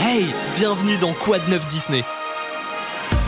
Hey, 0.00 0.26
bienvenue 0.56 0.98
dans 0.98 1.12
Quad 1.12 1.40
9 1.48 1.66
Disney. 1.68 2.04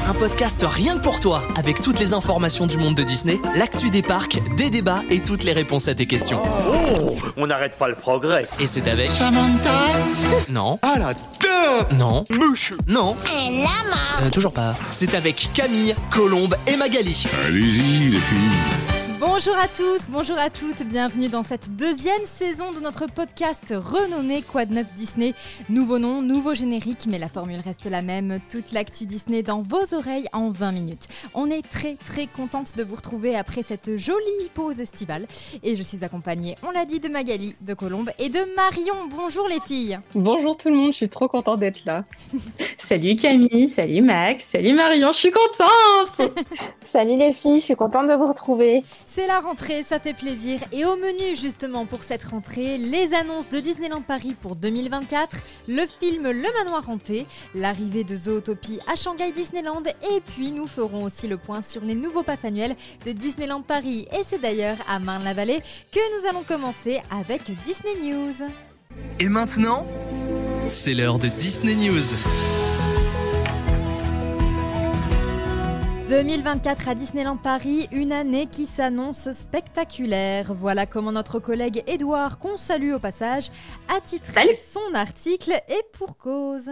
Un 0.09 0.13
podcast 0.13 0.65
rien 0.69 0.97
que 0.99 1.03
pour 1.03 1.19
toi, 1.21 1.43
avec 1.57 1.81
toutes 1.81 1.99
les 1.99 2.13
informations 2.13 2.67
du 2.67 2.77
monde 2.77 2.95
de 2.95 3.03
Disney, 3.05 3.41
l'actu 3.57 3.89
des 3.91 4.03
parcs, 4.03 4.39
des 4.57 4.69
débats 4.69 5.03
et 5.11 5.21
toutes 5.21 5.45
les 5.45 5.53
réponses 5.53 5.89
à 5.89 5.95
tes 5.95 6.07
questions. 6.07 6.41
Oh, 6.45 7.17
on 7.37 7.47
n'arrête 7.47 7.79
pas 7.79 7.89
le 7.89 7.95
progrès. 7.95 8.47
Et 8.61 8.67
c'est 8.67 8.87
avec... 8.89 9.11
Samantha 9.11 9.71
Non. 10.51 10.79
Ah 10.83 10.95
la 10.99 11.15
deux 11.15 11.97
Non. 11.97 12.25
Mouche 12.31 12.75
Non. 12.87 13.17
Un 13.33 13.51
lama 13.51 14.23
Euh, 14.23 14.31
toujours 14.31 14.53
pas. 14.53 14.75
C'est 14.91 15.15
avec 15.15 15.49
Camille, 15.55 15.95
Colombe 16.11 16.57
et 16.67 16.77
Magali. 16.77 17.27
Allez-y, 17.47 18.11
les 18.11 18.21
filles. 18.21 18.94
Bonjour 19.27 19.57
à 19.57 19.69
tous, 19.69 20.03
bonjour 20.11 20.37
à 20.37 20.51
toutes, 20.51 20.83
bienvenue 20.83 21.31
dans 21.31 21.43
cette 21.43 21.75
deuxième 21.75 22.27
saison 22.27 22.73
de 22.73 22.81
notre 22.81 23.07
podcast 23.07 23.73
renommé 23.75 24.43
Quad 24.43 24.71
9 24.71 24.93
Disney. 24.93 25.33
Nouveau 25.71 25.99
nom, 25.99 26.21
nouveau 26.21 26.53
générique, 26.53 27.07
mais 27.09 27.19
la 27.19 27.31
formule 27.31 27.61
reste 27.61 27.87
la 27.87 28.03
même. 28.03 28.39
Toute 28.51 28.73
l'actu 28.73 29.07
Disney 29.07 29.43
dans 29.43 29.63
vos 29.63 29.95
oreilles 29.95 30.29
en 30.35 30.51
20 30.51 30.73
minutes. 30.73 31.09
On 31.33 31.49
est 31.49 31.67
très 31.67 31.95
très 31.95 32.27
contente 32.27 32.77
de 32.77 32.85
vous 32.85 32.97
retrouver 32.97 33.35
après 33.35 33.63
cette 33.63 33.97
jolie 33.97 34.51
pause 34.53 34.79
estivale. 34.79 35.27
Et 35.63 35.75
je 35.75 35.83
suis 35.83 36.05
accompagnée, 36.05 36.59
on 36.63 36.71
l'a 36.71 36.85
dit, 36.85 37.01
de 37.01 37.09
Magali, 37.09 37.57
de 37.63 37.73
Colombe 37.73 38.11
et 38.19 38.29
de 38.29 38.41
Marion. 38.55 39.09
Bonjour 39.09 39.49
les 39.49 39.61
filles. 39.61 39.99
Bonjour 40.15 40.55
tout 40.55 40.69
le 40.69 40.77
monde, 40.77 40.89
je 40.89 40.99
suis 40.99 41.09
trop 41.09 41.29
contente 41.29 41.61
d'être 41.61 41.87
là. 41.87 42.05
salut 42.77 43.17
Camille, 43.17 43.69
salut 43.71 44.03
Max, 44.03 44.45
salut 44.45 44.75
Marion, 44.75 45.13
je 45.13 45.19
suis 45.19 45.33
contente 45.33 46.31
Salut 46.79 47.17
les 47.17 47.33
filles, 47.33 47.61
je 47.61 47.65
suis 47.65 47.77
contente 47.77 48.07
de 48.07 48.13
vous 48.13 48.29
retrouver. 48.29 48.85
C'est 49.15 49.29
la 49.29 49.39
rentrée, 49.39 49.85
ça 49.85 50.01
fait 50.01 50.13
plaisir. 50.13 50.59
Et 50.73 50.85
au 50.85 50.97
menu 50.97 51.37
justement 51.41 51.87
pour 51.87 52.03
cette 52.03 52.25
rentrée, 52.25 52.79
les 52.79 53.15
annonces 53.15 53.49
de 53.49 53.61
Disneyland 53.61 54.03
Paris 54.03 54.35
pour 54.43 54.57
2024, 54.57 55.37
le 55.69 55.87
film 55.87 56.25
Le 56.25 56.53
Manoir 56.59 56.91
Hanté, 56.91 57.25
l'arrivée 57.55 58.03
de 58.03 58.17
Zootopie 58.17 58.81
à 58.93 58.97
Shanghai 58.97 59.31
Disneyland, 59.31 59.85
et 60.13 60.21
puis 60.21 60.51
nous 60.51 60.67
ferons 60.67 61.05
aussi 61.05 61.29
le 61.29 61.37
point 61.37 61.63
sur 61.63 61.83
les 61.83 61.95
nouveaux 61.95 62.25
passes 62.25 62.45
annuels 62.45 62.75
de 63.07 63.13
Disneyland 63.13 63.63
Paris. 63.63 64.09
Et 64.11 64.25
c'est 64.27 64.41
d'ailleurs 64.41 64.79
à 64.89 64.99
Marne-la-Vallée 64.99 65.63
que 65.93 66.01
nous 66.19 66.29
allons 66.29 66.43
commencer 66.43 67.01
avec 67.17 67.43
Disney 67.63 67.95
News. 68.03 68.49
Et 69.21 69.29
maintenant, 69.29 69.87
c'est 70.67 70.93
l'heure 70.93 71.21
de 71.21 71.29
Disney 71.29 71.77
News. 71.77 72.03
2024 76.09 76.89
à 76.89 76.95
Disneyland 76.95 77.39
Paris, 77.39 77.89
une 77.91 78.13
année 78.13 78.47
qui 78.47 78.67
s'annonce 78.67 79.33
spectaculaire. 79.33 80.53
Voilà 80.53 80.85
comment 80.85 81.13
notre 81.13 81.39
collègue 81.39 81.83
Edouard, 81.87 82.39
qu'on 82.39 82.59
salue 82.59 82.93
au 82.93 82.99
passage, 82.99 83.51
a 83.89 84.01
titré 84.03 84.33
Salut. 84.33 84.57
son 84.71 84.95
article 84.95 85.53
et 85.69 85.83
pour 85.95 86.19
cause. 86.19 86.71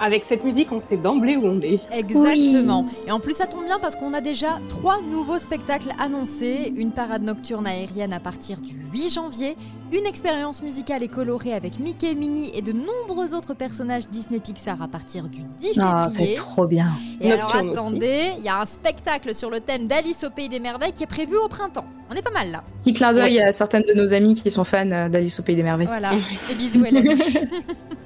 Avec 0.00 0.24
cette 0.24 0.44
musique, 0.44 0.70
on 0.72 0.80
sait 0.80 0.96
d'emblée 0.96 1.36
où 1.36 1.44
on 1.46 1.60
est. 1.60 1.80
Exactement. 1.92 2.86
Et 3.06 3.10
en 3.12 3.20
plus, 3.20 3.34
ça 3.34 3.46
tombe 3.46 3.64
bien 3.64 3.78
parce 3.78 3.96
qu'on 3.96 4.12
a 4.12 4.20
déjà 4.20 4.58
trois 4.68 5.00
nouveaux 5.00 5.38
spectacles 5.38 5.90
annoncés. 5.98 6.72
Une 6.76 6.92
parade 6.92 7.22
nocturne 7.22 7.66
aérienne 7.66 8.12
à 8.12 8.20
partir 8.20 8.60
du 8.60 8.74
8 8.92 9.10
janvier, 9.14 9.56
une 9.92 10.04
expérience 10.06 10.62
musicale 10.62 11.02
et 11.02 11.08
colorée 11.08 11.54
avec 11.54 11.78
Mickey, 11.80 12.14
Minnie 12.14 12.50
et 12.54 12.62
de 12.62 12.72
nombreux 12.72 13.34
autres 13.34 13.54
personnages 13.54 14.08
Disney 14.08 14.38
Pixar 14.40 14.80
à 14.82 14.88
partir 14.88 15.28
du 15.28 15.42
10 15.60 15.78
Ah, 15.80 16.08
février. 16.10 16.34
trop 16.34 16.66
bien. 16.66 16.88
Et 17.20 17.32
alors 17.32 17.46
Nocturne 17.62 17.70
attendez, 17.72 18.32
il 18.38 18.44
y 18.44 18.48
a 18.48 18.60
un 18.60 18.66
spectacle 18.66 19.34
sur 19.34 19.50
le 19.50 19.60
thème 19.60 19.86
d'Alice 19.86 20.24
au 20.24 20.30
Pays 20.30 20.48
des 20.48 20.60
Merveilles 20.60 20.92
qui 20.92 21.04
est 21.04 21.08
prévu 21.08 21.36
au 21.36 21.48
printemps. 21.48 21.86
On 22.10 22.14
est 22.14 22.22
pas 22.22 22.30
mal 22.30 22.50
là. 22.50 22.62
Petit 22.78 22.92
clin 22.92 23.12
d'œil 23.12 23.40
à 23.40 23.52
certaines 23.52 23.82
de 23.82 23.94
nos 23.94 24.12
amies 24.12 24.34
qui 24.34 24.50
sont 24.50 24.64
fans 24.64 24.84
d'Alice 25.08 25.40
au 25.40 25.42
Pays 25.42 25.56
des 25.56 25.62
Merveilles. 25.62 25.86
Voilà, 25.88 26.10
et 26.50 26.54
bisous 26.54 26.84
Hélène. 26.84 27.16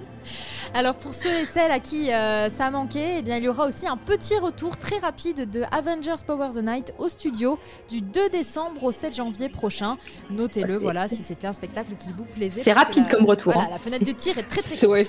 Alors 0.72 0.94
pour 0.94 1.14
ceux 1.14 1.40
et 1.40 1.44
celles 1.46 1.72
à 1.72 1.80
qui 1.80 2.12
euh, 2.12 2.48
ça 2.48 2.66
a 2.66 2.70
manqué, 2.70 3.16
eh 3.18 3.22
bien, 3.22 3.36
il 3.38 3.42
y 3.44 3.48
aura 3.48 3.66
aussi 3.66 3.88
un 3.88 3.96
petit 3.96 4.36
retour 4.38 4.76
très 4.76 4.98
rapide 4.98 5.50
de 5.50 5.64
Avengers 5.72 6.22
Power 6.24 6.50
the 6.54 6.62
Night 6.62 6.94
au 6.98 7.08
studio 7.08 7.58
du 7.88 8.00
2 8.00 8.28
décembre 8.30 8.84
au 8.84 8.92
7 8.92 9.14
janvier 9.14 9.48
prochain. 9.48 9.98
Notez-le, 10.30 10.74
voilà, 10.76 11.08
si 11.08 11.16
c'était 11.16 11.48
un 11.48 11.52
spectacle 11.52 11.92
qui 11.98 12.12
vous 12.12 12.24
plaisait. 12.24 12.62
C'est 12.62 12.72
rapide 12.72 13.04
la- 13.04 13.10
comme 13.10 13.24
retour, 13.26 13.52
Voilà, 13.52 13.66
hein. 13.68 13.72
la 13.72 13.78
fenêtre 13.80 14.04
de 14.04 14.12
tir 14.12 14.38
est 14.38 14.44
très 14.44 14.60
très 14.62 14.70
courte. 14.86 14.92
ouais, 14.92 15.04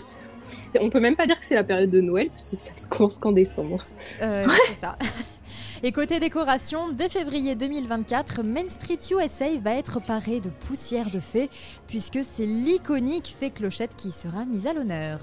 on 0.81 0.89
peut 0.89 0.99
même 0.99 1.16
pas 1.16 1.27
dire 1.27 1.38
que 1.39 1.45
c'est 1.45 1.55
la 1.55 1.63
période 1.63 1.91
de 1.91 2.01
Noël 2.01 2.29
parce 2.29 2.49
que 2.49 2.55
ça 2.55 2.75
se 2.75 2.88
commence 2.88 3.19
qu'en 3.19 3.31
décembre. 3.31 3.85
Euh, 4.23 4.47
c'est 4.67 4.79
ça. 4.79 4.97
Et 5.83 5.91
côté 5.91 6.19
décoration, 6.19 6.89
dès 6.91 7.09
février 7.09 7.55
2024, 7.55 8.41
Main 8.43 8.67
Street 8.67 8.99
USA 9.11 9.45
va 9.59 9.73
être 9.75 9.99
paré 10.05 10.39
de 10.39 10.49
poussière 10.49 11.09
de 11.11 11.19
fée, 11.19 11.49
puisque 11.88 12.19
c'est 12.23 12.45
l'iconique 12.45 13.35
fée 13.39 13.49
clochette 13.51 13.95
qui 13.95 14.11
sera 14.11 14.45
mise 14.45 14.66
à 14.67 14.73
l'honneur. 14.73 15.19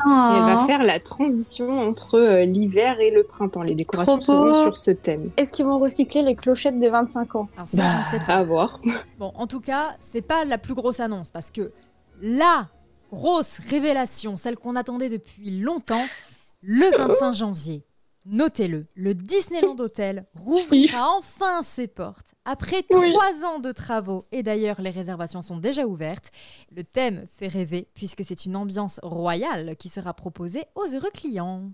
Et 0.00 0.36
elle 0.36 0.44
va 0.54 0.58
faire 0.66 0.82
la 0.82 0.98
transition 1.00 1.68
entre 1.68 2.18
euh, 2.18 2.44
l'hiver 2.44 2.98
et 3.00 3.10
le 3.10 3.22
printemps. 3.24 3.62
Les 3.62 3.74
décorations 3.74 4.20
seront 4.20 4.54
sur 4.62 4.76
ce 4.76 4.90
thème. 4.90 5.30
Est-ce 5.36 5.52
qu'ils 5.52 5.66
vont 5.66 5.78
recycler 5.78 6.22
les 6.22 6.34
clochettes 6.34 6.78
des 6.78 6.88
25 6.88 7.36
ans? 7.36 7.48
Alors 7.56 7.68
ça, 7.68 7.76
Bah, 7.76 7.84
je 8.10 8.16
ne 8.16 8.20
sais 8.20 8.26
pas. 8.26 8.34
À 8.34 8.44
voir. 8.44 8.78
Bon, 9.18 9.32
en 9.36 9.46
tout 9.46 9.60
cas, 9.60 9.94
c'est 10.00 10.22
pas 10.22 10.44
la 10.44 10.58
plus 10.58 10.74
grosse 10.74 11.00
annonce, 11.00 11.30
parce 11.30 11.50
que 11.50 11.72
la 12.20 12.68
grosse 13.12 13.58
révélation, 13.68 14.36
celle 14.36 14.56
qu'on 14.56 14.74
attendait 14.76 15.08
depuis 15.10 15.58
longtemps, 15.60 16.04
le 16.62 16.96
25 16.96 17.34
janvier. 17.34 17.84
Notez-le, 18.24 18.86
le 18.94 19.14
Disneyland 19.14 19.76
Hotel 19.78 20.26
rouvrira 20.34 21.16
enfin 21.18 21.62
ses 21.62 21.88
portes. 21.88 22.34
Après 22.44 22.82
trois 22.82 23.44
ans 23.44 23.58
de 23.58 23.72
travaux, 23.72 24.26
et 24.30 24.42
d'ailleurs 24.42 24.80
les 24.80 24.90
réservations 24.90 25.42
sont 25.42 25.56
déjà 25.56 25.86
ouvertes, 25.86 26.30
le 26.74 26.84
thème 26.84 27.26
fait 27.34 27.48
rêver 27.48 27.88
puisque 27.94 28.24
c'est 28.24 28.46
une 28.46 28.56
ambiance 28.56 29.00
royale 29.02 29.76
qui 29.76 29.88
sera 29.88 30.14
proposée 30.14 30.64
aux 30.74 30.86
heureux 30.86 31.10
clients. 31.12 31.70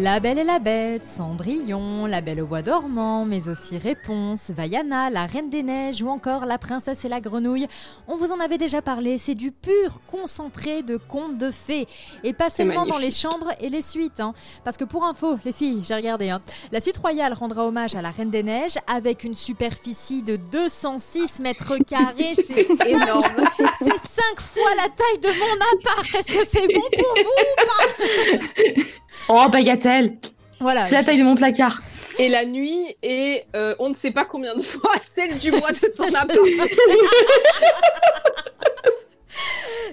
La 0.00 0.18
Belle 0.18 0.38
et 0.38 0.44
la 0.44 0.58
Bête, 0.58 1.06
Cendrillon, 1.06 2.06
La 2.06 2.22
Belle 2.22 2.40
au 2.40 2.46
Bois 2.46 2.62
dormant, 2.62 3.26
mais 3.26 3.50
aussi 3.50 3.76
Réponse, 3.76 4.48
Vaiana, 4.48 5.10
La 5.10 5.26
Reine 5.26 5.50
des 5.50 5.62
Neiges 5.62 6.00
ou 6.00 6.08
encore 6.08 6.46
La 6.46 6.56
Princesse 6.56 7.04
et 7.04 7.08
la 7.10 7.20
Grenouille. 7.20 7.68
On 8.08 8.16
vous 8.16 8.32
en 8.32 8.40
avait 8.40 8.56
déjà 8.56 8.80
parlé, 8.80 9.18
c'est 9.18 9.34
du 9.34 9.52
pur 9.52 10.00
concentré 10.10 10.82
de 10.82 10.96
contes 10.96 11.36
de 11.36 11.50
fées. 11.50 11.86
Et 12.24 12.32
pas 12.32 12.48
seulement 12.48 12.86
dans 12.86 12.96
les 12.96 13.10
chambres 13.10 13.52
et 13.60 13.68
les 13.68 13.82
suites. 13.82 14.20
hein. 14.20 14.32
Parce 14.64 14.78
que 14.78 14.84
pour 14.84 15.04
info, 15.04 15.38
les 15.44 15.52
filles, 15.52 15.82
j'ai 15.86 15.94
regardé, 15.94 16.30
hein, 16.30 16.40
la 16.72 16.80
suite 16.80 16.96
royale 16.96 17.34
rendra 17.34 17.66
hommage 17.66 17.94
à 17.94 18.00
la 18.00 18.10
Reine 18.10 18.30
des 18.30 18.42
Neiges 18.42 18.78
avec 18.86 19.22
une 19.22 19.34
superficie 19.34 20.22
de 20.22 20.36
206 20.36 21.40
mètres 21.40 21.76
carrés. 21.76 22.24
C'est 22.36 22.66
énorme. 22.88 23.44
C'est 23.80 23.90
5 23.90 24.40
fois 24.40 24.70
la 24.76 24.88
taille 24.88 25.18
de 25.20 25.38
mon 25.38 25.54
appart. 25.78 26.14
Est-ce 26.14 26.38
que 26.38 26.46
c'est 26.46 26.72
bon 26.72 26.80
pour 26.80 27.14
vous 28.76 28.82
Oh, 29.28 29.46
Voilà. 30.60 30.84
C'est 30.86 30.94
la 30.94 31.04
taille 31.04 31.18
de 31.18 31.24
mon 31.24 31.34
placard. 31.34 31.80
Et 32.18 32.28
la 32.28 32.44
nuit 32.44 32.84
est 33.02 33.44
euh, 33.56 33.74
on 33.78 33.88
ne 33.88 33.94
sait 33.94 34.10
pas 34.10 34.26
combien 34.26 34.54
de 34.54 34.62
fois 34.62 34.92
celle 35.00 35.38
du 35.38 35.50
mois 35.50 35.72
de 35.72 35.88
ton 35.94 36.08
appart. 36.14 36.38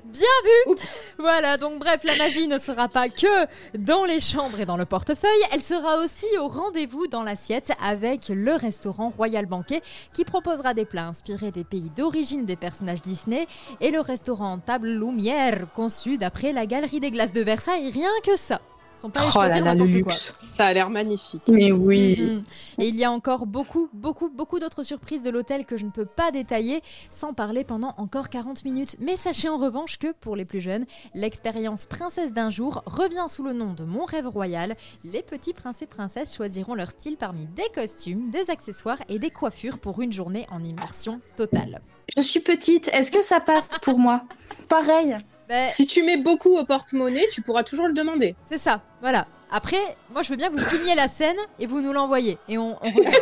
Bien 0.04 0.28
vu 0.44 0.72
Oups. 0.72 1.02
Voilà, 1.18 1.58
donc 1.58 1.80
bref, 1.80 2.04
la 2.04 2.16
magie 2.16 2.48
ne 2.48 2.58
sera 2.58 2.88
pas 2.88 3.08
que 3.10 3.46
dans 3.78 4.04
les 4.04 4.20
chambres 4.20 4.60
et 4.60 4.66
dans 4.66 4.78
le 4.78 4.86
portefeuille, 4.86 5.30
elle 5.52 5.62
sera 5.62 5.98
aussi 6.04 6.26
au 6.40 6.48
rendez-vous 6.48 7.08
dans 7.08 7.24
l'assiette 7.24 7.72
avec 7.82 8.30
le 8.30 8.54
restaurant 8.54 9.10
Royal 9.16 9.46
Banquet 9.46 9.82
qui 10.14 10.26
proposera 10.26 10.74
des 10.74 10.86
plats 10.86 11.08
inspirés 11.08 11.52
des 11.52 11.64
pays 11.64 11.92
d'origine 11.96 12.46
des 12.46 12.56
personnages 12.56 13.02
Disney 13.02 13.48
et 13.80 13.92
le 13.92 14.00
restaurant 14.00 14.58
Table 14.60 14.90
Lumière 14.90 15.68
conçu 15.76 16.18
d'après 16.18 16.52
la 16.52 16.66
Galerie 16.66 17.00
des 17.00 17.12
Glaces 17.12 17.34
de 17.34 17.42
Versailles, 17.42 17.92
rien 17.92 18.12
que 18.24 18.38
ça. 18.38 18.60
Sont 19.00 19.10
pas 19.12 19.22
Oh 19.22 19.26
là 19.26 19.32
choisir 19.32 19.64
là, 19.66 19.74
le 19.76 19.80
n'importe 19.80 20.04
quoi. 20.04 20.12
luxe. 20.14 20.34
Ça 20.40 20.66
a 20.68 20.74
l'air 20.74 20.90
magnifique. 20.90 21.44
Mais 21.50 21.72
oui. 21.72 22.18
Mhm. 22.20 22.44
Et 22.80 22.88
il 22.88 22.96
y 22.96 23.04
a 23.04 23.12
encore 23.12 23.46
beaucoup, 23.46 23.90
beaucoup, 23.94 24.30
beaucoup 24.30 24.60
d'autres 24.60 24.82
surprises 24.84 25.22
de 25.24 25.30
l'hôtel 25.30 25.66
que 25.66 25.78
je 25.78 25.86
ne 25.86 25.92
peux 25.92 26.06
pas 26.06 26.32
détailler 26.32 26.82
sans 27.12 27.34
parler 27.34 27.64
pendant 27.64 27.94
encore 27.98 28.30
40 28.30 28.66
minutes. 28.66 28.96
Mais 29.00 29.16
sachez 29.18 29.50
en 29.50 29.58
revanche 29.58 29.98
que, 30.00 30.12
pour 30.14 30.36
les 30.36 30.46
plus 30.46 30.62
jeunes, 30.62 30.86
l'expérience 31.14 31.86
Princesse 31.86 32.34
d'un 32.34 32.50
jour 32.50 32.82
revient 32.86 33.26
sous 33.28 33.44
le 33.44 33.54
nom 33.54 33.74
de 33.74 33.84
Mon 33.84 34.06
rêve 34.06 34.28
royal. 34.28 34.76
Les 35.04 35.22
petits 35.22 35.54
princes 35.54 35.82
et 35.82 35.88
princesses 35.88 36.36
choisiront 36.36 36.74
leur 36.74 36.90
style 36.90 37.18
parmi 37.18 37.46
des 37.46 37.70
costumes, 37.76 38.30
des 38.32 38.50
accessoires 38.50 38.98
et 39.10 39.20
des 39.20 39.30
coiffures 39.30 39.78
pour 39.78 40.02
une 40.02 40.12
journée 40.12 40.48
en 40.52 40.64
immersion 40.64 41.22
totale. 41.36 41.82
Je 42.16 42.22
suis 42.22 42.40
petite, 42.40 42.88
est-ce 42.94 43.12
que 43.12 43.22
ça 43.22 43.40
passe 43.40 43.68
pour 43.82 44.00
moi? 44.00 44.24
Pareil. 44.70 45.18
Ben, 45.48 45.70
Si 45.70 45.88
tu 45.88 46.04
mets 46.04 46.18
beaucoup 46.18 46.58
au 46.58 46.66
porte-monnaie, 46.66 47.26
tu 47.32 47.42
pourras 47.42 47.64
toujours 47.64 47.88
le 47.88 47.94
demander. 47.94 48.36
c'est 48.50 48.58
ça, 48.58 48.82
voilà. 49.02 49.28
Après, 49.50 49.78
moi 50.12 50.24
je 50.24 50.30
veux 50.32 50.36
bien 50.36 50.50
que 50.50 50.58
vous 50.58 50.66
filmiez 50.66 50.94
la 50.94 51.08
scène 51.08 51.38
et 51.60 51.68
vous 51.68 51.80
nous 51.80 51.94
l'envoyez. 51.94 52.38
Et 52.50 52.58
on, 52.58 52.78
on 52.84 52.92
regarde. 52.92 53.16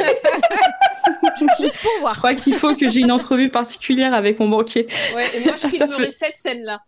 Juste 1.60 1.78
pour 1.78 1.92
Je 1.96 2.00
voir. 2.00 2.18
crois 2.18 2.34
qu'il 2.34 2.56
faut 2.56 2.76
que 2.76 2.90
j'ai 2.90 3.02
une 3.02 3.12
entrevue 3.12 3.50
particulière 3.50 4.14
avec 4.16 4.40
mon 4.40 4.50
banquier. 4.50 4.88
Ouais, 5.16 5.26
et 5.38 5.40
moi, 5.46 5.54
je 5.56 5.68
filmerai 5.68 6.12
cette 6.12 6.36
scène-là. 6.36 6.80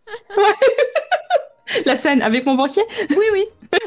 La 1.85 1.95
scène 1.97 2.23
avec 2.23 2.45
mon 2.47 2.55
banquier? 2.55 2.81
Oui, 3.11 3.25
oui. 3.33 3.43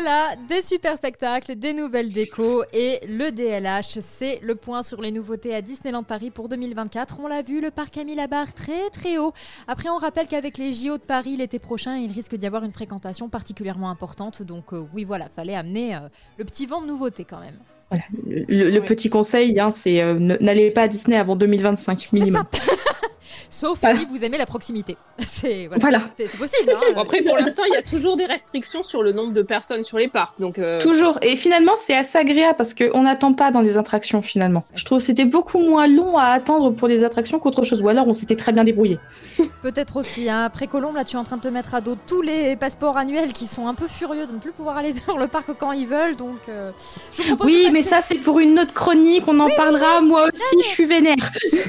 Voilà, 0.00 0.36
des 0.48 0.62
super 0.62 0.96
spectacles, 0.96 1.56
des 1.56 1.72
nouvelles 1.72 2.12
décos 2.12 2.62
et 2.72 3.00
le 3.08 3.32
DLH, 3.32 3.98
c'est 4.00 4.38
le 4.44 4.54
point 4.54 4.84
sur 4.84 5.02
les 5.02 5.10
nouveautés 5.10 5.52
à 5.56 5.60
Disneyland 5.60 6.04
Paris 6.04 6.30
pour 6.30 6.48
2024. 6.48 7.18
On 7.20 7.26
l'a 7.26 7.42
vu, 7.42 7.60
le 7.60 7.72
parc 7.72 7.98
a 7.98 8.04
mis 8.04 8.14
la 8.14 8.28
barre 8.28 8.54
très 8.54 8.90
très 8.90 9.18
haut. 9.18 9.32
Après, 9.66 9.88
on 9.88 9.98
rappelle 9.98 10.28
qu'avec 10.28 10.56
les 10.56 10.72
JO 10.72 10.98
de 10.98 11.02
Paris 11.02 11.36
l'été 11.36 11.58
prochain, 11.58 11.96
il 11.96 12.12
risque 12.12 12.36
d'y 12.36 12.46
avoir 12.46 12.62
une 12.62 12.70
fréquentation 12.70 13.28
particulièrement 13.28 13.90
importante. 13.90 14.40
Donc 14.40 14.72
euh, 14.72 14.86
oui, 14.94 15.02
voilà, 15.02 15.28
fallait 15.34 15.56
amener 15.56 15.96
euh, 15.96 15.98
le 16.36 16.44
petit 16.44 16.66
vent 16.66 16.80
de 16.80 16.86
nouveauté 16.86 17.24
quand 17.24 17.40
même. 17.40 17.58
Voilà, 17.90 18.04
le, 18.28 18.78
petit 18.82 19.10
conseil, 19.10 19.58
hein, 19.58 19.72
c'est 19.72 20.00
euh, 20.00 20.14
n'allez 20.14 20.70
pas 20.70 20.82
à 20.82 20.88
Disney 20.88 21.16
avant 21.16 21.34
2025 21.34 22.00
C'est 22.02 22.12
minimum. 22.12 22.44
Sauf 23.50 23.78
Voilà. 23.80 23.98
si 24.00 24.06
vous 24.06 24.24
aimez 24.24 24.38
la 24.38 24.46
proximité. 24.46 24.96
C'est 25.26 25.66
voilà. 25.66 25.80
Voilà. 25.80 26.00
C'est- 26.16 26.26
c'est 26.28 26.38
possible. 26.38 26.70
hein. 26.70 26.80
Bon, 26.94 27.00
après, 27.00 27.22
pour 27.22 27.36
l'instant, 27.36 27.62
il 27.66 27.72
y 27.74 27.76
a 27.76 27.82
toujours 27.82 28.16
des 28.16 28.24
restrictions 28.24 28.82
sur 28.82 29.02
le 29.02 29.12
nombre 29.12 29.32
de 29.32 29.42
personnes 29.42 29.84
sur 29.84 29.98
les 29.98 30.08
parcs. 30.08 30.38
Donc, 30.40 30.58
euh, 30.58 30.80
Toujours. 30.80 31.18
Et 31.22 31.36
finalement, 31.36 31.72
c'est 31.76 31.96
assez 31.96 32.18
agréable 32.18 32.56
parce 32.56 32.74
qu'on 32.74 33.02
n'attend 33.02 33.32
pas 33.32 33.50
dans 33.50 33.60
les 33.60 33.76
attractions 33.76 34.22
finalement. 34.22 34.64
Je 34.74 34.84
trouve 34.84 34.98
que 34.98 35.04
c'était 35.04 35.24
beaucoup 35.24 35.58
moins 35.58 35.86
long 35.86 36.16
à 36.18 36.26
attendre 36.26 36.70
pour 36.70 36.88
les 36.88 37.04
attractions 37.04 37.38
qu'autre 37.38 37.64
chose. 37.64 37.82
Ou 37.82 37.88
alors 37.88 38.06
on 38.08 38.14
s'était 38.14 38.36
très 38.36 38.52
bien 38.52 38.64
débrouillé. 38.64 38.98
Peut-être 39.62 39.96
aussi. 39.96 40.28
Hein. 40.30 40.44
Après 40.44 40.66
Colombe, 40.66 40.94
là, 40.96 41.04
tu 41.04 41.16
es 41.16 41.18
en 41.18 41.24
train 41.24 41.36
de 41.36 41.42
te 41.42 41.48
mettre 41.48 41.74
à 41.74 41.80
dos 41.80 41.96
tous 42.06 42.22
les 42.22 42.56
passeports 42.56 42.96
annuels 42.96 43.32
qui 43.32 43.46
sont 43.46 43.66
un 43.68 43.74
peu 43.74 43.86
furieux 43.88 44.26
de 44.26 44.32
ne 44.32 44.38
plus 44.38 44.52
pouvoir 44.52 44.76
aller 44.76 44.92
dans 45.06 45.16
le 45.16 45.26
parc 45.28 45.52
quand 45.58 45.72
ils 45.72 45.86
veulent. 45.86 46.16
Donc, 46.16 46.38
euh, 46.48 46.70
je 47.16 47.22
Oui, 47.44 47.68
mais 47.72 47.82
ça 47.82 48.02
c'est 48.02 48.16
pour 48.18 48.38
une 48.40 48.58
autre 48.58 48.74
chronique. 48.74 49.24
On 49.26 49.38
en 49.40 49.48
parlera. 49.56 50.00
Moi 50.00 50.28
aussi, 50.32 50.56
je 50.62 50.68
suis 50.68 50.84
vénère. 50.86 51.16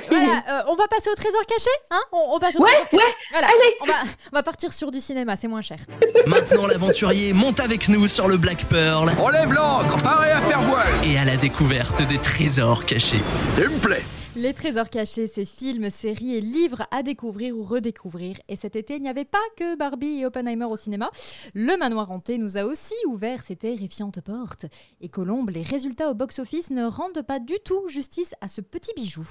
Voilà, 0.10 0.26
euh, 0.50 0.62
on 0.68 0.76
va 0.76 0.88
passer 0.88 1.10
au 1.12 1.16
trésor 1.16 1.42
caché, 1.50 1.70
hein? 1.92 2.00
On, 2.12 2.36
on 2.36 2.40
passe 2.40 2.56
au 2.56 2.60
Ouais, 2.64 2.70
ouais, 2.94 3.00
Voilà, 3.32 3.48
allez. 3.48 3.76
on 3.82 3.86
va, 3.86 3.94
on 4.32 4.36
va 4.36 4.44
partir 4.44 4.72
sur 4.72 4.92
du 4.92 5.02
cinéma, 5.02 5.36
c'est 5.36 5.48
moins 5.48 5.62
cher. 5.62 5.80
Maintenant, 6.28 6.68
l'aventurier 6.68 7.34
monte 7.34 7.60
avec 7.60 7.90
nous 7.90 8.08
sur 8.08 8.28
le 8.28 8.38
Black 8.38 8.66
Pearl 8.66 9.10
Relève 9.20 9.52
l'ancre, 9.52 9.98
paré 10.04 10.32
à 10.32 10.40
faire 10.42 10.62
voile 10.62 10.88
et 11.04 11.18
à 11.18 11.26
la 11.26 11.36
découverte 11.38 12.02
des 12.08 12.18
trésors 12.20 12.86
cachés. 12.86 13.20
Il 13.58 13.70
me 13.70 13.80
plaît 13.80 14.04
Les 14.36 14.54
trésors 14.54 14.90
cachés, 14.90 15.28
c'est 15.28 15.46
films, 15.46 15.90
séries 15.90 16.36
et 16.36 16.42
livres 16.42 16.84
à 16.92 17.02
découvrir 17.04 17.56
ou 17.58 17.64
redécouvrir. 17.64 18.38
Et 18.48 18.56
cet 18.56 18.76
été, 18.76 18.96
il 18.98 19.02
n'y 19.02 19.10
avait 19.10 19.26
pas 19.26 19.40
que 19.58 19.76
Barbie 19.76 20.20
et 20.22 20.26
Oppenheimer 20.26 20.66
au 20.66 20.78
cinéma. 20.78 21.10
Le 21.56 21.76
manoir 21.78 22.12
hanté 22.12 22.38
nous 22.38 22.58
a 22.58 22.64
aussi 22.64 22.94
ouvert 23.08 23.42
ses 23.42 23.56
terrifiantes 23.56 24.22
portes. 24.22 24.66
Et 25.02 25.10
Colombe, 25.10 25.50
les 25.50 25.64
résultats 25.64 26.10
au 26.10 26.14
box-office 26.14 26.70
ne 26.70 26.86
rendent 26.86 27.24
pas 27.26 27.40
du 27.40 27.56
tout 27.66 27.88
justice 27.90 28.34
à 28.42 28.48
ce 28.48 28.62
petit 28.62 28.92
bijou. 28.96 29.28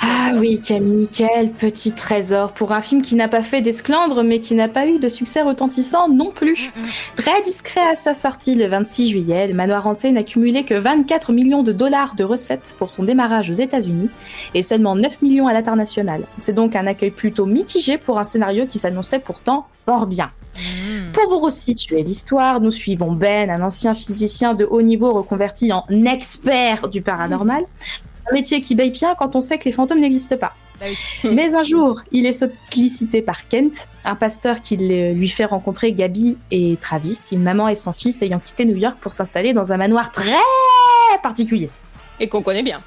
Ah 0.00 0.32
oui, 0.36 0.60
Camille, 0.60 1.08
quel 1.10 1.52
petit 1.52 1.92
trésor 1.92 2.52
pour 2.52 2.72
un 2.72 2.80
film 2.80 3.00
qui 3.00 3.14
n'a 3.14 3.28
pas 3.28 3.42
fait 3.42 3.60
d'esclandre, 3.60 4.24
mais 4.24 4.40
qui 4.40 4.54
n'a 4.56 4.68
pas 4.68 4.86
eu 4.86 4.98
de 4.98 5.08
succès 5.08 5.40
retentissant 5.40 6.08
non 6.08 6.32
plus. 6.32 6.72
Très 7.14 7.40
discret 7.42 7.80
à 7.80 7.94
sa 7.94 8.12
sortie 8.12 8.54
le 8.54 8.66
26 8.66 9.08
juillet, 9.08 9.46
le 9.46 9.54
Manoir 9.54 9.86
Hanté 9.86 10.10
n'a 10.10 10.24
cumulé 10.24 10.64
que 10.64 10.74
24 10.74 11.32
millions 11.32 11.62
de 11.62 11.72
dollars 11.72 12.16
de 12.16 12.24
recettes 12.24 12.74
pour 12.76 12.90
son 12.90 13.04
démarrage 13.04 13.50
aux 13.50 13.54
États-Unis 13.54 14.10
et 14.54 14.62
seulement 14.62 14.96
9 14.96 15.22
millions 15.22 15.46
à 15.46 15.52
l'international. 15.52 16.24
C'est 16.40 16.54
donc 16.54 16.74
un 16.74 16.88
accueil 16.88 17.12
plutôt 17.12 17.46
mitigé 17.46 17.96
pour 17.96 18.18
un 18.18 18.24
scénario 18.24 18.66
qui 18.66 18.80
s'annonçait 18.80 19.20
pourtant 19.20 19.68
fort 19.70 20.06
bien. 20.06 20.32
Pour 21.12 21.28
vous 21.28 21.38
resituer 21.38 22.02
l'histoire, 22.02 22.60
nous 22.60 22.70
suivons 22.72 23.12
Ben, 23.12 23.50
un 23.50 23.62
ancien 23.62 23.94
physicien 23.94 24.54
de 24.54 24.64
haut 24.64 24.82
niveau 24.82 25.12
reconverti 25.12 25.72
en 25.72 25.84
expert 26.06 26.88
du 26.88 27.02
paranormal. 27.02 27.64
Un 28.30 28.34
métier 28.34 28.60
qui 28.60 28.74
paye 28.74 28.90
bien 28.90 29.14
quand 29.14 29.36
on 29.36 29.40
sait 29.40 29.58
que 29.58 29.64
les 29.66 29.72
fantômes 29.72 30.00
n'existent 30.00 30.36
pas. 30.36 30.52
Bah 30.80 30.86
oui. 30.88 30.96
Mais 31.34 31.54
un 31.54 31.62
jour, 31.62 32.02
il 32.10 32.26
est 32.26 32.32
sollicité 32.32 33.22
par 33.22 33.48
Kent, 33.48 33.88
un 34.04 34.14
pasteur 34.16 34.60
qui 34.60 34.76
lui 34.76 35.28
fait 35.28 35.44
rencontrer 35.44 35.92
Gabi 35.92 36.36
et 36.50 36.76
Travis, 36.80 37.18
une 37.32 37.42
maman 37.42 37.68
et 37.68 37.74
son 37.76 37.92
fils 37.92 38.20
ayant 38.22 38.38
quitté 38.40 38.64
New 38.64 38.76
York 38.76 38.96
pour 39.00 39.12
s'installer 39.12 39.52
dans 39.52 39.72
un 39.72 39.76
manoir 39.76 40.10
très 40.12 40.34
particulier. 41.22 41.70
et 42.20 42.28
qu'on 42.28 42.42
connaît 42.42 42.62
bien. 42.64 42.82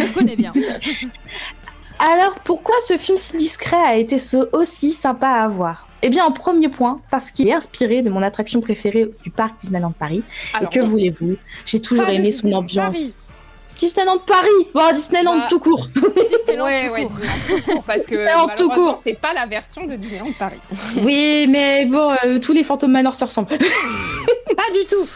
On 0.00 0.06
connaît 0.12 0.36
bien. 0.36 0.52
Alors, 1.98 2.34
pourquoi 2.44 2.74
ce 2.86 2.96
film 2.96 3.16
si 3.18 3.36
discret 3.36 3.76
a 3.76 3.96
été 3.96 4.18
so- 4.18 4.46
aussi 4.52 4.92
sympa 4.92 5.28
à 5.28 5.48
voir? 5.48 5.86
Eh 6.06 6.10
bien, 6.10 6.26
en 6.26 6.32
premier 6.32 6.68
point, 6.68 7.00
parce 7.10 7.30
qu'il 7.30 7.48
est 7.48 7.54
inspiré 7.54 8.02
de 8.02 8.10
mon 8.10 8.20
attraction 8.20 8.60
préférée 8.60 9.10
du 9.22 9.30
parc 9.30 9.58
Disneyland 9.58 9.92
Paris. 9.92 10.22
Alors, 10.52 10.70
et 10.70 10.74
que 10.74 10.80
voulez-vous? 10.80 11.36
J'ai 11.64 11.80
toujours 11.80 12.06
aimé 12.10 12.30
son 12.30 12.42
Disneyland 12.48 12.58
ambiance. 12.58 12.76
Paris. 12.76 13.14
Disneyland 13.78 14.18
Paris 14.18 14.68
Bon, 14.74 14.92
Disneyland 14.92 15.36
Bah, 15.38 15.46
tout 15.48 15.58
court 15.58 15.88
Disneyland 15.88 16.64
ouais, 16.66 16.86
tout 16.88 16.92
ouais, 16.92 17.02
court. 17.06 17.10
Disneyland 17.10 17.38
tout 17.48 17.62
court, 17.72 17.84
parce 17.84 18.04
que 18.04 18.14
Disneyland 18.16 18.46
tout 18.48 18.68
malheureusement, 18.68 18.92
court. 18.92 19.00
c'est 19.02 19.14
pas 19.18 19.32
la 19.32 19.46
version 19.46 19.84
de 19.86 19.96
Disneyland 19.96 20.32
Paris. 20.38 20.60
Oui, 21.02 21.46
mais 21.48 21.86
bon, 21.86 22.14
euh, 22.24 22.38
tous 22.38 22.52
les 22.52 22.64
fantômes 22.64 22.92
Manor 22.92 23.14
se 23.14 23.24
ressemblent. 23.24 23.48
Pas 23.58 24.70
du 24.72 24.84
tout. 24.88 25.06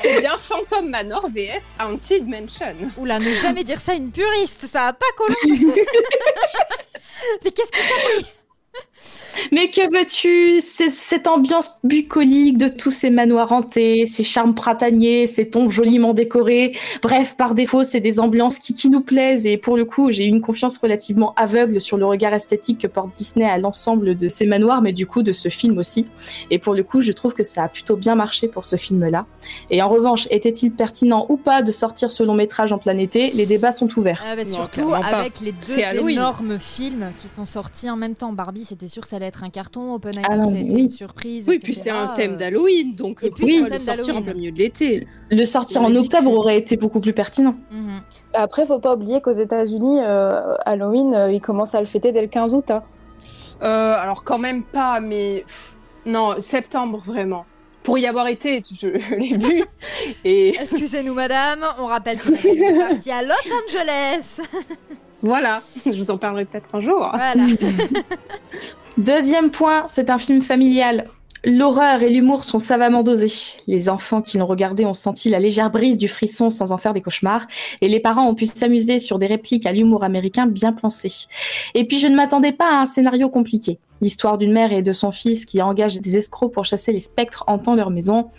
C'est 0.00 0.20
bien 0.20 0.36
Phantom 0.38 0.88
Manor 0.88 1.28
vs 1.28 1.64
Haunted 1.80 2.26
Mansion. 2.28 2.76
Oula, 2.96 3.18
ne 3.18 3.32
jamais 3.42 3.64
dire 3.64 3.80
ça 3.80 3.92
à 3.92 3.96
une 3.96 4.10
puriste, 4.12 4.66
ça 4.66 4.86
a 4.86 4.92
pas 4.92 5.04
Colombe. 5.16 5.74
Mais 7.44 7.50
qu'est-ce 7.50 7.72
que 7.72 7.78
t'as 7.78 8.14
pris? 8.14 8.26
Mais 9.52 9.70
que 9.70 9.82
veux-tu? 9.92 10.60
Cette 10.60 11.26
ambiance 11.26 11.78
bucolique 11.84 12.58
de 12.58 12.68
tous 12.68 12.90
ces 12.90 13.10
manoirs 13.10 13.52
hantés, 13.52 14.06
ces 14.06 14.22
charmes 14.24 14.54
printaniers, 14.54 15.26
ces 15.26 15.48
tombes 15.50 15.70
joliment 15.70 16.14
décorées. 16.14 16.72
Bref, 17.02 17.36
par 17.36 17.54
défaut, 17.54 17.84
c'est 17.84 18.00
des 18.00 18.18
ambiances 18.18 18.58
qui, 18.58 18.74
qui 18.74 18.88
nous 18.88 19.02
plaisent. 19.02 19.46
Et 19.46 19.56
pour 19.56 19.76
le 19.76 19.84
coup, 19.84 20.10
j'ai 20.10 20.24
une 20.24 20.40
confiance 20.40 20.78
relativement 20.78 21.34
aveugle 21.36 21.80
sur 21.80 21.96
le 21.96 22.06
regard 22.06 22.34
esthétique 22.34 22.80
que 22.80 22.86
porte 22.86 23.14
Disney 23.14 23.44
à 23.48 23.58
l'ensemble 23.58 24.16
de 24.16 24.28
ces 24.28 24.46
manoirs, 24.46 24.82
mais 24.82 24.92
du 24.92 25.06
coup 25.06 25.22
de 25.22 25.32
ce 25.32 25.48
film 25.48 25.78
aussi. 25.78 26.08
Et 26.50 26.58
pour 26.58 26.74
le 26.74 26.82
coup, 26.82 27.02
je 27.02 27.12
trouve 27.12 27.34
que 27.34 27.44
ça 27.44 27.64
a 27.64 27.68
plutôt 27.68 27.96
bien 27.96 28.14
marché 28.14 28.48
pour 28.48 28.64
ce 28.64 28.76
film-là. 28.76 29.26
Et 29.70 29.82
en 29.82 29.88
revanche, 29.88 30.26
était-il 30.30 30.72
pertinent 30.72 31.26
ou 31.28 31.36
pas 31.36 31.62
de 31.62 31.72
sortir 31.72 32.10
ce 32.10 32.22
long 32.22 32.34
métrage 32.34 32.72
en 32.72 32.78
plein 32.78 32.96
été? 32.98 33.30
Les 33.32 33.46
débats 33.46 33.72
sont 33.72 33.88
ouverts. 33.98 34.22
Ah 34.26 34.34
bah, 34.34 34.44
Non, 34.44 34.50
Surtout 34.50 34.90
pas. 34.90 34.96
avec 34.98 35.40
les 35.40 35.52
deux 35.52 35.78
énormes 36.08 36.58
films 36.58 37.12
qui 37.18 37.28
sont 37.28 37.44
sortis 37.44 37.90
en 37.90 37.96
même 37.96 38.14
temps. 38.14 38.32
Barbie, 38.32 38.64
c'était 38.64 38.88
sûr 38.96 39.02
que 39.02 39.08
ça 39.08 39.16
allait 39.16 39.26
être 39.26 39.44
un 39.44 39.50
carton. 39.50 39.94
Oppenheimer, 39.94 40.26
Ah 40.28 40.46
c'était 40.46 40.62
oui. 40.72 40.82
une 40.84 40.90
surprise. 40.90 41.44
Oui, 41.48 41.54
etc. 41.56 41.64
puis 41.64 41.74
c'est 41.74 41.90
un 41.90 42.04
Euh, 42.10 42.14
thème 42.14 42.36
d'Halloween, 42.36 42.94
donc 42.94 43.22
et 43.22 43.30
puis 43.30 43.58
un 43.58 43.68
le 43.68 43.78
sortir 43.78 44.16
en 44.16 44.22
plein 44.22 44.34
milieu 44.34 44.50
de 44.52 44.58
l'été 44.58 45.06
Le 45.30 45.44
sortir 45.44 45.82
en 45.82 45.94
octobre 45.94 46.30
aurait 46.32 46.58
été 46.58 46.76
beaucoup 46.76 47.00
plus 47.00 47.12
pertinent. 47.12 47.54
mhm. 47.70 48.00
Après, 48.34 48.64
faut 48.66 48.78
pas 48.78 48.94
oublier 48.94 49.20
qu'aux 49.20 49.32
États-Unis, 49.32 50.00
euh, 50.02 50.54
Halloween, 50.64 51.14
euh, 51.14 51.30
ils 51.32 51.40
commencent 51.40 51.74
à 51.74 51.80
le 51.80 51.86
fêter 51.86 52.12
dès 52.12 52.22
le 52.22 52.28
15 52.28 52.54
août. 52.54 52.70
hein. 52.70 52.82
Euh, 53.62 53.94
alors 53.98 54.24
quand 54.24 54.38
même 54.38 54.62
pas, 54.64 55.00
mais 55.00 55.44
pff, 55.46 55.76
non, 56.06 56.34
septembre 56.38 56.98
vraiment. 56.98 57.44
Pour 57.82 57.98
y 57.98 58.06
avoir 58.06 58.26
été, 58.28 58.62
je, 58.68 58.98
je 58.98 59.14
l'ai 59.14 59.36
vu. 59.36 59.64
Et 60.24 60.48
Excusez-nous, 60.60 61.14
madame, 61.14 61.64
on 61.78 61.86
rappelle 61.86 62.18
qu'on 62.20 62.32
est 62.34 62.78
parti 62.78 63.10
à 63.12 63.22
Los 63.22 63.34
Angeles. 63.64 64.40
voilà, 65.26 65.60
je 65.84 65.98
vous 65.98 66.10
en 66.10 66.18
parlerai 66.18 66.44
peut-être 66.44 66.74
un 66.74 66.80
jour. 66.80 67.10
Voilà. 67.12 67.46
Deuxième 68.98 69.50
point, 69.50 69.86
c'est 69.88 70.08
un 70.08 70.18
film 70.18 70.40
familial. 70.40 71.08
L'horreur 71.44 72.02
et 72.02 72.10
l'humour 72.10 72.44
sont 72.44 72.58
savamment 72.58 73.02
dosés. 73.02 73.32
Les 73.66 73.88
enfants 73.88 74.22
qui 74.22 74.38
l'ont 74.38 74.46
regardé 74.46 74.84
ont 74.84 74.94
senti 74.94 75.28
la 75.28 75.38
légère 75.38 75.70
brise 75.70 75.98
du 75.98 76.08
frisson 76.08 76.50
sans 76.50 76.72
en 76.72 76.78
faire 76.78 76.92
des 76.92 77.02
cauchemars, 77.02 77.46
et 77.80 77.88
les 77.88 78.00
parents 78.00 78.28
ont 78.28 78.34
pu 78.34 78.46
s'amuser 78.46 78.98
sur 78.98 79.18
des 79.18 79.26
répliques 79.26 79.66
à 79.66 79.72
l'humour 79.72 80.02
américain 80.02 80.46
bien 80.46 80.72
pensées. 80.72 81.28
Et 81.74 81.86
puis 81.86 81.98
je 81.98 82.08
ne 82.08 82.16
m'attendais 82.16 82.52
pas 82.52 82.70
à 82.70 82.80
un 82.80 82.86
scénario 82.86 83.28
compliqué. 83.28 83.78
L'histoire 84.00 84.38
d'une 84.38 84.52
mère 84.52 84.72
et 84.72 84.82
de 84.82 84.92
son 84.92 85.12
fils 85.12 85.44
qui 85.44 85.62
engagent 85.62 86.00
des 86.00 86.16
escrocs 86.16 86.52
pour 86.52 86.64
chasser 86.64 86.92
les 86.92 87.00
spectres 87.00 87.44
hantant 87.46 87.74
leur 87.74 87.90
maison. 87.90 88.30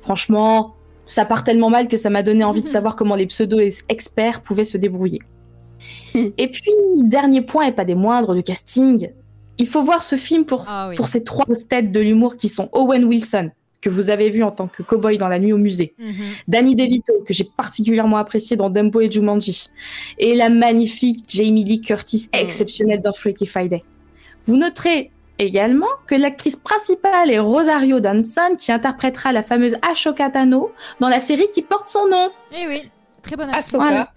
Franchement, 0.00 0.74
ça 1.06 1.24
part 1.24 1.44
tellement 1.44 1.70
mal 1.70 1.88
que 1.88 1.96
ça 1.96 2.10
m'a 2.10 2.22
donné 2.22 2.44
envie 2.44 2.62
de 2.62 2.68
savoir 2.68 2.94
comment 2.96 3.16
les 3.16 3.26
pseudo-experts 3.26 4.42
pouvaient 4.42 4.64
se 4.64 4.78
débrouiller. 4.78 5.20
Et 6.38 6.48
puis, 6.48 6.70
dernier 7.02 7.42
point 7.42 7.64
et 7.66 7.72
pas 7.72 7.84
des 7.84 7.94
moindres, 7.94 8.34
le 8.34 8.42
casting. 8.42 9.10
Il 9.58 9.66
faut 9.68 9.82
voir 9.82 10.02
ce 10.02 10.16
film 10.16 10.44
pour 10.44 10.64
Ah 10.68 10.88
oui. 10.88 10.96
pour 10.96 11.06
ces 11.06 11.22
trois 11.22 11.44
grosses 11.44 11.68
têtes 11.68 11.92
de 11.92 12.00
l'humour 12.00 12.36
qui 12.36 12.48
sont 12.48 12.68
Owen 12.72 13.04
Wilson, 13.04 13.50
que 13.80 13.88
vous 13.90 14.10
avez 14.10 14.30
vu 14.30 14.42
en 14.42 14.50
tant 14.50 14.66
que 14.66 14.82
cowboy 14.82 15.16
dans 15.18 15.28
La 15.28 15.38
Nuit 15.38 15.52
au 15.52 15.58
musée, 15.58 15.94
Mhm. 15.98 16.14
Danny 16.48 16.74
DeVito, 16.74 17.12
que 17.26 17.32
j'ai 17.34 17.44
particulièrement 17.44 18.16
apprécié 18.16 18.56
dans 18.56 18.68
Dumbo 18.70 19.00
et 19.00 19.10
Jumanji, 19.10 19.68
et 20.18 20.34
la 20.34 20.48
magnifique 20.48 21.24
Jamie 21.28 21.64
Lee 21.64 21.80
Curtis, 21.80 22.28
Mm. 22.34 22.38
exceptionnelle 22.38 23.00
dans 23.00 23.12
Freaky 23.12 23.46
Friday. 23.46 23.82
Vous 24.46 24.56
noterez 24.56 25.10
également 25.38 25.86
que 26.06 26.14
l'actrice 26.16 26.56
principale 26.56 27.30
est 27.30 27.38
Rosario 27.38 28.00
Dawson, 28.00 28.56
qui 28.58 28.72
interprétera 28.72 29.32
la 29.32 29.42
fameuse 29.42 29.76
Ashoka 29.88 30.30
Tano 30.30 30.72
dans 31.00 31.08
la 31.08 31.20
série 31.20 31.46
qui 31.54 31.62
porte 31.62 31.88
son 31.88 32.08
nom. 32.08 32.30
Eh 32.52 32.66
oui, 32.68 32.90
très 33.22 33.36
bonne 33.36 33.48
actrice. 33.50 33.72
Voilà. 33.74 34.10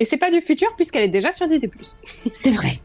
Et 0.00 0.04
c'est 0.04 0.16
pas 0.16 0.30
du 0.30 0.40
futur 0.40 0.74
puisqu'elle 0.76 1.04
est 1.04 1.08
déjà 1.08 1.32
sur 1.32 1.46
Disney+. 1.46 1.70
C'est 2.32 2.50
vrai. 2.50 2.80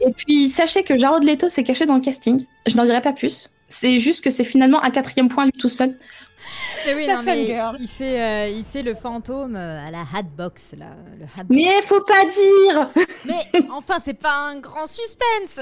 Et 0.00 0.12
puis, 0.12 0.48
sachez 0.48 0.82
que 0.82 0.98
Jared 0.98 1.24
Leto 1.24 1.48
s'est 1.48 1.62
caché 1.62 1.86
dans 1.86 1.94
le 1.94 2.00
casting. 2.00 2.44
Je 2.66 2.76
n'en 2.76 2.84
dirai 2.84 3.00
pas 3.00 3.12
plus. 3.12 3.50
C'est 3.68 3.98
juste 3.98 4.24
que 4.24 4.30
c'est 4.30 4.44
finalement 4.44 4.82
un 4.82 4.90
quatrième 4.90 5.28
point 5.28 5.44
lui 5.44 5.52
tout 5.52 5.68
seul. 5.68 5.96
Mais 6.86 6.94
oui, 6.94 7.06
La 7.06 7.16
non, 7.16 7.22
mais 7.22 7.56
il 7.78 7.88
fait, 7.88 8.20
euh, 8.20 8.48
il 8.48 8.64
fait 8.64 8.82
le 8.82 8.94
fantôme 8.94 9.56
euh, 9.56 9.86
à 9.86 9.90
la 9.90 10.04
Hatbox, 10.14 10.74
là. 10.78 10.86
Le 11.18 11.24
Hatbox. 11.24 11.46
Mais 11.50 11.82
faut 11.82 12.00
pas 12.00 12.24
dire 12.24 12.90
Mais 13.26 13.62
enfin, 13.70 13.98
c'est 14.02 14.18
pas 14.18 14.34
un 14.34 14.58
grand 14.58 14.86
suspense 14.86 15.60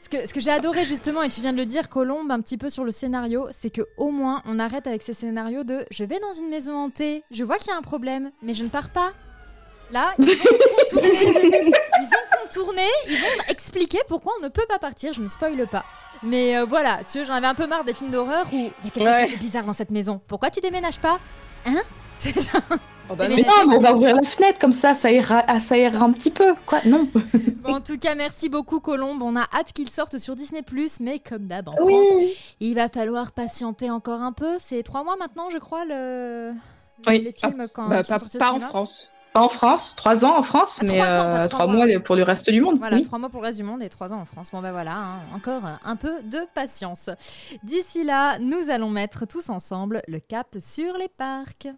Ce 0.00 0.08
que, 0.08 0.26
ce 0.26 0.34
que 0.34 0.40
j'ai 0.40 0.50
adoré 0.50 0.84
justement, 0.84 1.22
et 1.22 1.28
tu 1.28 1.40
viens 1.40 1.52
de 1.52 1.58
le 1.58 1.66
dire, 1.66 1.88
Colombe, 1.88 2.30
un 2.30 2.40
petit 2.40 2.58
peu 2.58 2.70
sur 2.70 2.84
le 2.84 2.92
scénario, 2.92 3.48
c'est 3.50 3.70
que 3.70 3.82
au 3.96 4.10
moins 4.10 4.42
on 4.44 4.58
arrête 4.58 4.86
avec 4.86 5.02
ces 5.02 5.14
scénarios 5.14 5.64
de 5.64 5.84
je 5.90 6.04
vais 6.04 6.20
dans 6.20 6.32
une 6.32 6.50
maison 6.50 6.76
hantée, 6.76 7.24
je 7.30 7.42
vois 7.42 7.56
qu'il 7.58 7.68
y 7.68 7.74
a 7.74 7.78
un 7.78 7.82
problème, 7.82 8.30
mais 8.42 8.54
je 8.54 8.62
ne 8.62 8.68
pars 8.68 8.90
pas. 8.90 9.12
Là, 9.92 10.14
ils 10.18 10.24
ont 10.30 10.34
contourné, 10.76 11.10
ils 11.12 12.06
ont 12.06 12.42
contourné, 12.42 12.82
ils 13.08 13.14
ont 13.16 13.42
expliqué 13.48 13.98
pourquoi 14.08 14.32
on 14.38 14.44
ne 14.44 14.48
peut 14.48 14.66
pas 14.68 14.78
partir, 14.78 15.12
je 15.12 15.20
ne 15.20 15.28
spoile 15.28 15.66
pas. 15.66 15.84
Mais 16.22 16.56
euh, 16.56 16.64
voilà, 16.64 17.00
si 17.04 17.24
j'en 17.24 17.34
avais 17.34 17.46
un 17.48 17.54
peu 17.54 17.66
marre 17.66 17.84
des 17.84 17.94
films 17.94 18.10
d'horreur 18.10 18.46
où 18.52 18.56
il 18.56 18.84
y 18.84 18.88
a 18.88 18.90
quelque 18.90 19.04
Ouais. 19.08 19.28
chose 19.28 19.36
de 19.38 19.42
bizarre 19.42 19.64
dans 19.64 19.72
cette 19.72 19.90
maison. 19.90 20.20
Pourquoi 20.28 20.50
tu 20.50 20.60
déménages 20.60 21.00
pas? 21.00 21.18
Hein? 21.66 21.80
C'est 22.18 22.34
genre- 22.34 22.60
Oh 23.12 23.16
bah 23.16 23.28
non, 23.28 23.34
mais 23.66 23.76
on 23.76 23.80
va 23.80 23.92
ouvrir 23.92 24.14
la 24.14 24.22
fenêtre 24.22 24.60
comme 24.60 24.70
ça, 24.70 24.94
ça 24.94 25.10
ira, 25.10 25.42
ah, 25.48 25.58
ça 25.58 25.76
ira 25.76 26.04
un 26.04 26.12
petit 26.12 26.30
peu. 26.30 26.54
Quoi? 26.66 26.78
Non. 26.84 27.08
Bon, 27.60 27.74
en 27.74 27.80
tout 27.80 27.98
cas, 27.98 28.14
merci 28.14 28.48
beaucoup 28.48 28.80
Colombe. 28.80 29.20
On 29.22 29.36
a 29.36 29.42
hâte 29.52 29.72
qu'il 29.74 29.90
sorte 29.90 30.16
sur 30.16 30.34
Disney+, 30.34 30.62
mais 31.00 31.18
comme 31.18 31.46
d'hab 31.46 31.68
en 31.68 31.76
France, 31.76 32.06
il 32.60 32.74
va 32.74 32.88
falloir 32.88 33.32
patienter 33.32 33.90
encore 33.90 34.22
un 34.22 34.32
peu. 34.32 34.56
C'est 34.58 34.82
trois 34.82 35.04
mois 35.04 35.16
maintenant, 35.16 35.50
je 35.50 35.58
crois, 35.58 35.84
le... 35.84 36.52
Oui. 37.06 37.20
les 37.20 37.32
films 37.32 37.68
quand 37.74 37.88
Bah, 37.88 38.02
pas, 38.02 38.18
pas 38.38 38.52
en. 38.52 38.60
France. 38.60 39.09
Pas 39.32 39.42
en 39.42 39.48
France, 39.48 39.94
trois 39.96 40.24
ans 40.24 40.36
en 40.38 40.42
France, 40.42 40.78
Ah, 40.80 40.84
mais 40.86 40.98
trois 40.98 41.06
ans, 41.06 41.30
euh, 41.42 41.48
trois 41.48 41.66
mois. 41.68 41.86
mois 41.86 42.00
pour 42.00 42.16
le 42.16 42.24
reste 42.24 42.50
du 42.50 42.60
monde. 42.60 42.78
Voilà, 42.78 42.96
oui. 42.96 43.02
trois 43.02 43.18
mois 43.18 43.28
pour 43.28 43.40
le 43.40 43.46
reste 43.46 43.58
du 43.58 43.64
monde 43.64 43.80
et 43.82 43.88
trois 43.88 44.12
ans 44.12 44.20
en 44.20 44.24
France. 44.24 44.48
Bon 44.52 44.60
ben 44.60 44.72
voilà, 44.72 44.92
hein, 44.96 45.18
encore 45.36 45.62
un 45.84 45.94
peu 45.96 46.20
de 46.24 46.40
patience. 46.52 47.10
D'ici 47.62 48.02
là, 48.02 48.38
nous 48.40 48.70
allons 48.70 48.90
mettre 48.90 49.26
tous 49.26 49.48
ensemble 49.48 50.02
le 50.08 50.18
cap 50.18 50.48
sur 50.60 50.94
les 50.98 51.08
parcs. 51.08 51.68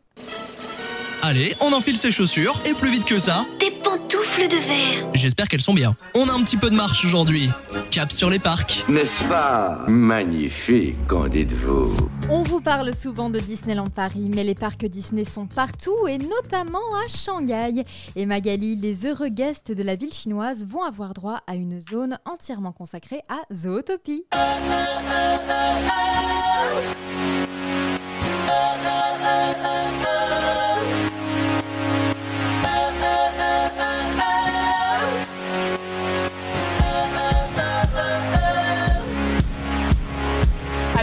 Allez, 1.24 1.54
on 1.60 1.72
enfile 1.72 1.96
ses 1.98 2.10
chaussures 2.10 2.54
et 2.64 2.72
plus 2.74 2.90
vite 2.90 3.04
que 3.04 3.18
ça, 3.18 3.44
Des 3.60 3.70
pantoufles 3.92 4.48
de 4.48 4.56
verre. 4.56 5.10
j'espère 5.14 5.48
qu'elles 5.48 5.60
sont 5.60 5.74
bien. 5.74 5.94
On 6.14 6.28
a 6.28 6.32
un 6.32 6.42
petit 6.42 6.56
peu 6.56 6.70
de 6.70 6.74
marche 6.74 7.04
aujourd'hui. 7.04 7.50
Cap 7.90 8.10
sur 8.10 8.30
les 8.30 8.38
parcs. 8.38 8.84
N'est-ce 8.88 9.24
pas 9.24 9.84
magnifique, 9.86 10.96
qu'en 11.06 11.28
dites-vous? 11.28 11.94
On 12.30 12.42
vous 12.42 12.60
parle 12.60 12.94
souvent 12.94 13.28
de 13.28 13.38
Disneyland 13.38 13.88
Paris, 13.88 14.30
mais 14.34 14.44
les 14.44 14.54
parcs 14.54 14.86
Disney 14.86 15.24
sont 15.24 15.46
partout 15.46 16.08
et 16.08 16.18
notamment 16.18 16.78
à 17.04 17.08
Shanghai. 17.08 17.84
Et 18.16 18.24
Magali, 18.24 18.76
les 18.76 19.06
heureux 19.06 19.28
guests 19.28 19.72
de 19.72 19.82
la 19.82 19.96
ville 19.96 20.12
chinoise 20.12 20.66
vont 20.66 20.82
avoir 20.82 21.12
droit 21.12 21.40
à 21.46 21.54
une 21.54 21.80
zone 21.80 22.18
entièrement 22.24 22.72
consacrée 22.72 23.20
à 23.28 23.42
Zootopie. 23.54 24.24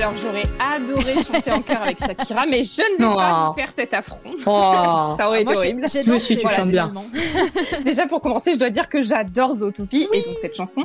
Alors 0.02 0.14
j'aurais 0.16 0.46
adoré 0.76 1.16
chanter 1.22 1.52
en 1.52 1.62
chœur 1.62 1.82
avec 1.84 2.00
Shakira, 2.00 2.46
mais 2.46 2.64
je 2.64 2.82
ne 3.04 3.10
vais 3.10 3.16
pas 3.16 3.48
vous 3.50 3.54
faire 3.54 3.70
cet 3.74 3.94
affront. 3.94 4.32
Oh. 4.46 5.14
Ça 5.18 5.28
aurait 5.28 5.42
été 5.42 5.44
Moi, 5.44 5.54
j'ai- 5.56 5.60
horrible. 5.60 5.82
dansé, 5.82 6.36
tu 6.38 6.42
voilà, 6.42 6.58
chantes 6.58 6.70
bien. 6.70 6.94
Déjà 7.84 8.06
pour 8.08 8.22
commencer, 8.22 8.54
je 8.54 8.58
dois 8.60 8.70
dire 8.70 8.88
que 8.88 9.02
j'adore 9.02 9.56
Zootopie 9.56 10.08
et 10.14 10.22
donc 10.22 10.36
cette 10.42 10.56
chanson. 10.56 10.84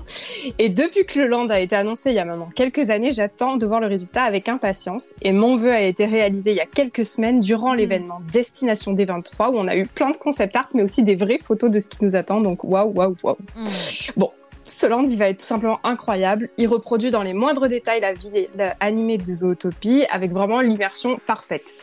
Et 0.59 0.69
depuis 0.69 1.07
que 1.07 1.21
le 1.21 1.29
land 1.29 1.47
a 1.47 1.61
été 1.61 1.77
annoncé 1.77 2.11
il 2.11 2.17
y 2.17 2.19
a 2.19 2.25
maintenant 2.25 2.49
quelques 2.57 2.91
années, 2.91 3.13
j'attends 3.13 3.57
de 3.57 3.65
voir 3.67 3.79
le 3.79 3.87
résultat 3.87 4.25
avec 4.25 4.49
impatience. 4.49 5.15
Et 5.23 5.31
mon 5.31 5.55
vœu 5.57 5.71
a 5.71 5.81
été 5.83 6.07
réalisé 6.07 6.51
il 6.51 6.57
y 6.57 6.61
a 6.61 6.67
quelques 6.67 7.05
semaines 7.07 7.39
durant 7.39 7.75
Mm. 7.75 7.77
l'événement 7.77 8.21
Destination 8.33 8.95
D23 8.95 9.51
où 9.55 9.59
on 9.59 9.69
a 9.69 9.77
eu 9.77 9.87
plein 9.87 10.11
de 10.11 10.17
concept 10.17 10.57
art 10.57 10.69
mais 10.75 10.83
aussi 10.83 11.05
des 11.05 11.15
vraies 11.15 11.39
photos 11.41 11.71
de 11.71 11.79
ce 11.79 11.89
qui 11.89 11.99
nous 12.05 12.17
attend. 12.17 12.41
Donc 12.41 12.65
waouh 12.65 12.91
waouh 12.93 13.15
waouh. 13.23 13.37
Mm. 13.57 13.67
Ce 13.69 14.11
land, 14.87 15.05
il 15.07 15.19
va 15.19 15.29
être 15.29 15.41
tout 15.41 15.47
simplement 15.47 15.79
incroyable. 15.85 16.49
Il 16.59 16.69
reproduit 16.69 17.11
dans 17.11 17.23
les 17.23 17.33
moindres 17.35 17.69
détails 17.69 18.01
la 18.01 18.13
la- 18.57 18.75
animée 18.81 19.19
de 19.19 19.25
Zootopie 19.25 20.05
avec 20.11 20.33
vraiment 20.33 20.61
l'immersion 20.61 21.19
parfaite. 21.27 21.75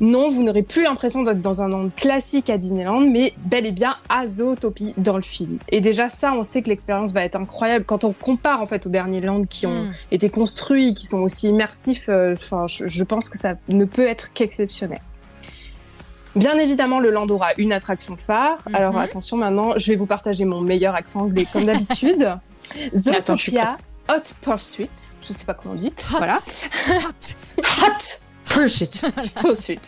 Non, 0.00 0.28
vous 0.28 0.42
n'aurez 0.42 0.62
plus 0.62 0.82
l'impression 0.84 1.22
d'être 1.22 1.40
dans 1.40 1.62
un 1.62 1.68
land 1.68 1.88
classique 1.96 2.50
à 2.50 2.58
Disneyland, 2.58 3.00
mais 3.00 3.32
bel 3.44 3.66
et 3.66 3.72
bien 3.72 3.96
à 4.08 4.26
Zootopie 4.26 4.94
dans 4.96 5.16
le 5.16 5.22
film. 5.22 5.58
Et 5.70 5.80
déjà 5.80 6.08
ça, 6.08 6.32
on 6.34 6.42
sait 6.42 6.62
que 6.62 6.68
l'expérience 6.68 7.12
va 7.12 7.24
être 7.24 7.36
incroyable 7.36 7.84
quand 7.84 8.04
on 8.04 8.12
compare 8.12 8.60
en 8.62 8.66
fait 8.66 8.86
aux 8.86 8.90
derniers 8.90 9.20
lands 9.20 9.42
qui 9.42 9.66
ont 9.66 9.84
Mm. 9.84 9.92
été 10.12 10.30
construits, 10.30 10.94
qui 10.94 11.06
sont 11.06 11.20
aussi 11.20 11.48
immersifs. 11.48 12.08
euh, 12.08 12.34
je 12.36 13.04
pense 13.04 13.28
que 13.28 13.38
ça 13.38 13.54
ne 13.68 13.84
peut 13.84 14.06
être 14.06 14.32
qu'exceptionnel. 14.32 15.00
Bien 16.34 16.56
évidemment, 16.58 16.98
le 17.00 17.10
land 17.10 17.26
aura 17.28 17.48
une 17.58 17.72
attraction 17.72 18.16
phare. 18.16 18.58
Mhm. 18.68 18.74
Alors 18.74 18.98
attention, 18.98 19.36
maintenant, 19.36 19.72
je 19.76 19.86
vais 19.90 19.96
vous 19.96 20.06
partager 20.06 20.44
mon 20.44 20.60
meilleur 20.60 20.94
accent 20.94 21.22
anglais 21.22 21.46
comme 21.52 21.64
d'habitude. 21.64 22.36
Zootopia 22.94 23.76
Hot 24.08 24.34
Pursuit. 24.40 24.90
Je 25.22 25.32
sais 25.32 25.44
pas 25.44 25.54
comment 25.54 25.74
on 25.74 25.78
dit. 25.78 25.92
Voilà. 26.10 26.38
Hot 27.82 28.18
Pursuit. 28.46 28.90
Pursuit. 29.42 29.80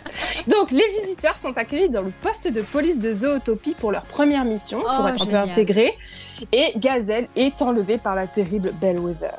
Donc, 0.47 0.71
les 0.71 0.85
visiteurs 1.01 1.39
sont 1.39 1.57
accueillis 1.57 1.89
dans 1.91 2.03
le 2.03 2.13
poste 2.23 2.49
de 2.49 2.63
police 2.63 2.99
de 2.99 3.13
Zootopie 3.15 3.75
pour 3.75 3.91
leur 3.93 4.03
première 4.03 4.45
mission, 4.45 4.81
pour 4.81 5.03
Oh, 5.05 5.09
être 5.09 5.23
un 5.23 5.27
peu 5.27 5.37
intégrés. 5.37 5.95
Et 6.53 6.73
Gazelle 6.77 7.29
est 7.37 7.61
enlevée 7.63 7.99
par 7.99 8.15
la 8.15 8.27
terrible 8.27 8.73
Bellwether. 8.81 9.37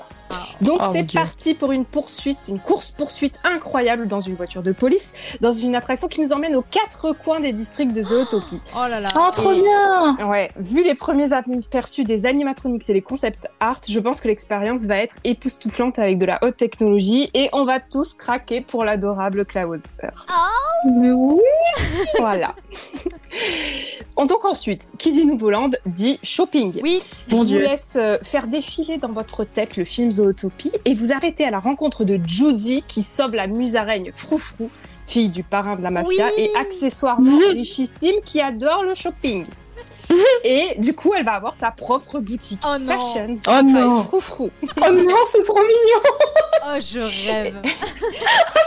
Donc 0.61 0.79
Oh, 0.81 0.89
c'est 0.91 1.11
parti 1.11 1.53
pour 1.53 1.71
une 1.71 1.85
poursuite, 1.85 2.45
une 2.47 2.59
course-poursuite 2.59 3.39
incroyable 3.43 4.07
dans 4.07 4.19
une 4.19 4.35
voiture 4.35 4.63
de 4.63 4.71
police, 4.71 5.13
dans 5.41 5.51
une 5.51 5.75
attraction 5.75 6.07
qui 6.07 6.21
nous 6.21 6.33
emmène 6.33 6.55
aux 6.55 6.61
quatre 6.63 7.11
coins 7.13 7.39
des 7.39 7.53
districts 7.53 7.93
de 7.93 8.01
Zootopie. 8.01 8.61
Oh 8.75 8.87
là 8.89 8.99
là. 8.99 9.09
Oh, 9.15 9.29
trop 9.31 9.51
Et- 9.51 9.61
bien 9.61 10.17
Ouais, 10.27 10.51
vu 10.57 10.83
les 10.83 10.95
premiers 10.95 11.33
aperçus 11.33 12.03
des 12.03 12.25
animatronics 12.25 12.89
et 12.89 12.93
les 12.93 13.01
concept 13.01 13.47
art, 13.59 13.81
je 13.87 13.99
pense 13.99 14.21
que 14.21 14.27
l'expérience 14.27 14.85
va 14.85 14.97
être 14.97 15.15
époustouflante 15.23 15.99
avec 15.99 16.17
de 16.17 16.25
la 16.25 16.39
haute 16.43 16.57
technologie 16.57 17.29
et 17.33 17.49
on 17.53 17.65
va 17.65 17.79
tous 17.79 18.13
craquer 18.13 18.61
pour 18.61 18.83
l'adorable 18.85 19.45
Clouser. 19.45 20.09
Mais 20.85 21.11
oui. 21.11 21.41
Voilà. 22.19 22.53
On 24.17 24.25
donc 24.25 24.45
ensuite, 24.45 24.93
qui 24.97 25.11
dit 25.11 25.25
Nouveau 25.25 25.49
Land 25.49 25.71
dit 25.85 26.19
shopping. 26.23 26.79
Oui, 26.81 27.01
Je 27.27 27.35
Mon 27.35 27.41
vous 27.41 27.47
Dieu. 27.47 27.59
laisse 27.59 27.95
euh, 27.99 28.17
faire 28.21 28.47
défiler 28.47 28.97
dans 28.97 29.11
votre 29.11 29.43
tête 29.43 29.77
le 29.77 29.83
film 29.85 30.11
Zootopie 30.15 30.71
et 30.85 30.93
vous 30.93 31.11
arrêter 31.11 31.45
à 31.45 31.51
la 31.51 31.59
rencontre 31.59 32.03
de 32.03 32.19
Judy 32.25 32.83
qui 32.87 33.01
sauve 33.01 33.35
la 33.35 33.47
musaraigne 33.47 34.11
Froufrou, 34.15 34.69
fille 35.05 35.29
du 35.29 35.43
parrain 35.43 35.75
de 35.75 35.81
la 35.81 35.91
mafia 35.91 36.27
Oui. 36.37 36.43
et 36.43 36.51
accessoirement 36.59 37.37
richissime 37.51 38.15
qui 38.23 38.41
adore 38.41 38.83
le 38.83 38.93
shopping. 38.93 39.45
Et 40.43 40.75
du 40.77 40.93
coup, 40.93 41.13
elle 41.17 41.25
va 41.25 41.33
avoir 41.33 41.55
sa 41.55 41.71
propre 41.71 42.19
boutique 42.19 42.61
Oh 42.65 42.77
non. 42.79 42.85
Fashions 42.87 43.33
Oh 43.47 43.61
non. 43.63 44.03
Froufrou. 44.03 44.49
Oh 44.85 44.91
non, 44.91 45.15
c'est 45.31 45.43
trop 45.45 45.59
mignon 45.59 46.15
oh 46.67 46.77
je 46.79 46.99
rêve. 47.29 47.61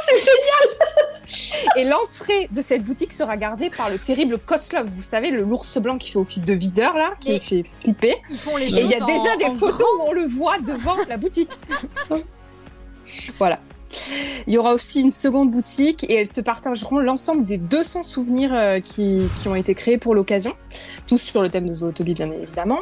C'est 0.04 0.18
génial 0.18 1.66
Et 1.76 1.84
l'entrée 1.84 2.48
de 2.50 2.62
cette 2.62 2.82
boutique 2.84 3.12
sera 3.12 3.36
gardée 3.36 3.68
par 3.70 3.90
le 3.90 3.98
terrible 3.98 4.38
Koslov. 4.38 4.86
Vous 4.88 5.02
savez, 5.02 5.30
le 5.30 5.42
l'ours 5.42 5.76
blanc 5.78 5.98
qui 5.98 6.12
fait 6.12 6.18
office 6.18 6.44
de 6.46 6.54
videur 6.54 6.94
là, 6.94 7.12
qui 7.20 7.32
Mais- 7.32 7.40
fait 7.40 7.62
flipper. 7.62 8.16
Ils 8.30 8.38
font 8.38 8.56
les 8.56 8.64
Et 8.78 8.82
il 8.82 8.90
y 8.90 8.94
a 8.94 9.00
déjà 9.04 9.34
en- 9.34 9.36
des 9.36 9.44
en 9.44 9.54
photos 9.56 9.86
où 9.98 10.02
on 10.06 10.12
le 10.12 10.26
voit 10.26 10.58
devant 10.58 10.96
la 11.08 11.16
boutique. 11.18 11.58
voilà. 13.38 13.58
Il 14.46 14.54
y 14.54 14.58
aura 14.58 14.74
aussi 14.74 15.00
une 15.00 15.10
seconde 15.10 15.50
boutique 15.50 16.04
et 16.08 16.14
elles 16.14 16.26
se 16.26 16.40
partageront 16.40 16.98
l'ensemble 16.98 17.44
des 17.44 17.58
200 17.58 18.02
souvenirs 18.02 18.54
euh, 18.54 18.80
qui, 18.80 19.28
ont 19.46 19.54
été 19.54 19.74
créés 19.74 19.98
pour 19.98 20.14
l'occasion, 20.14 20.54
tous 21.06 21.18
sur 21.18 21.42
le 21.42 21.48
thème 21.48 21.66
de 21.66 21.72
Zootopie 21.72 22.14
bien 22.14 22.30
évidemment. 22.30 22.78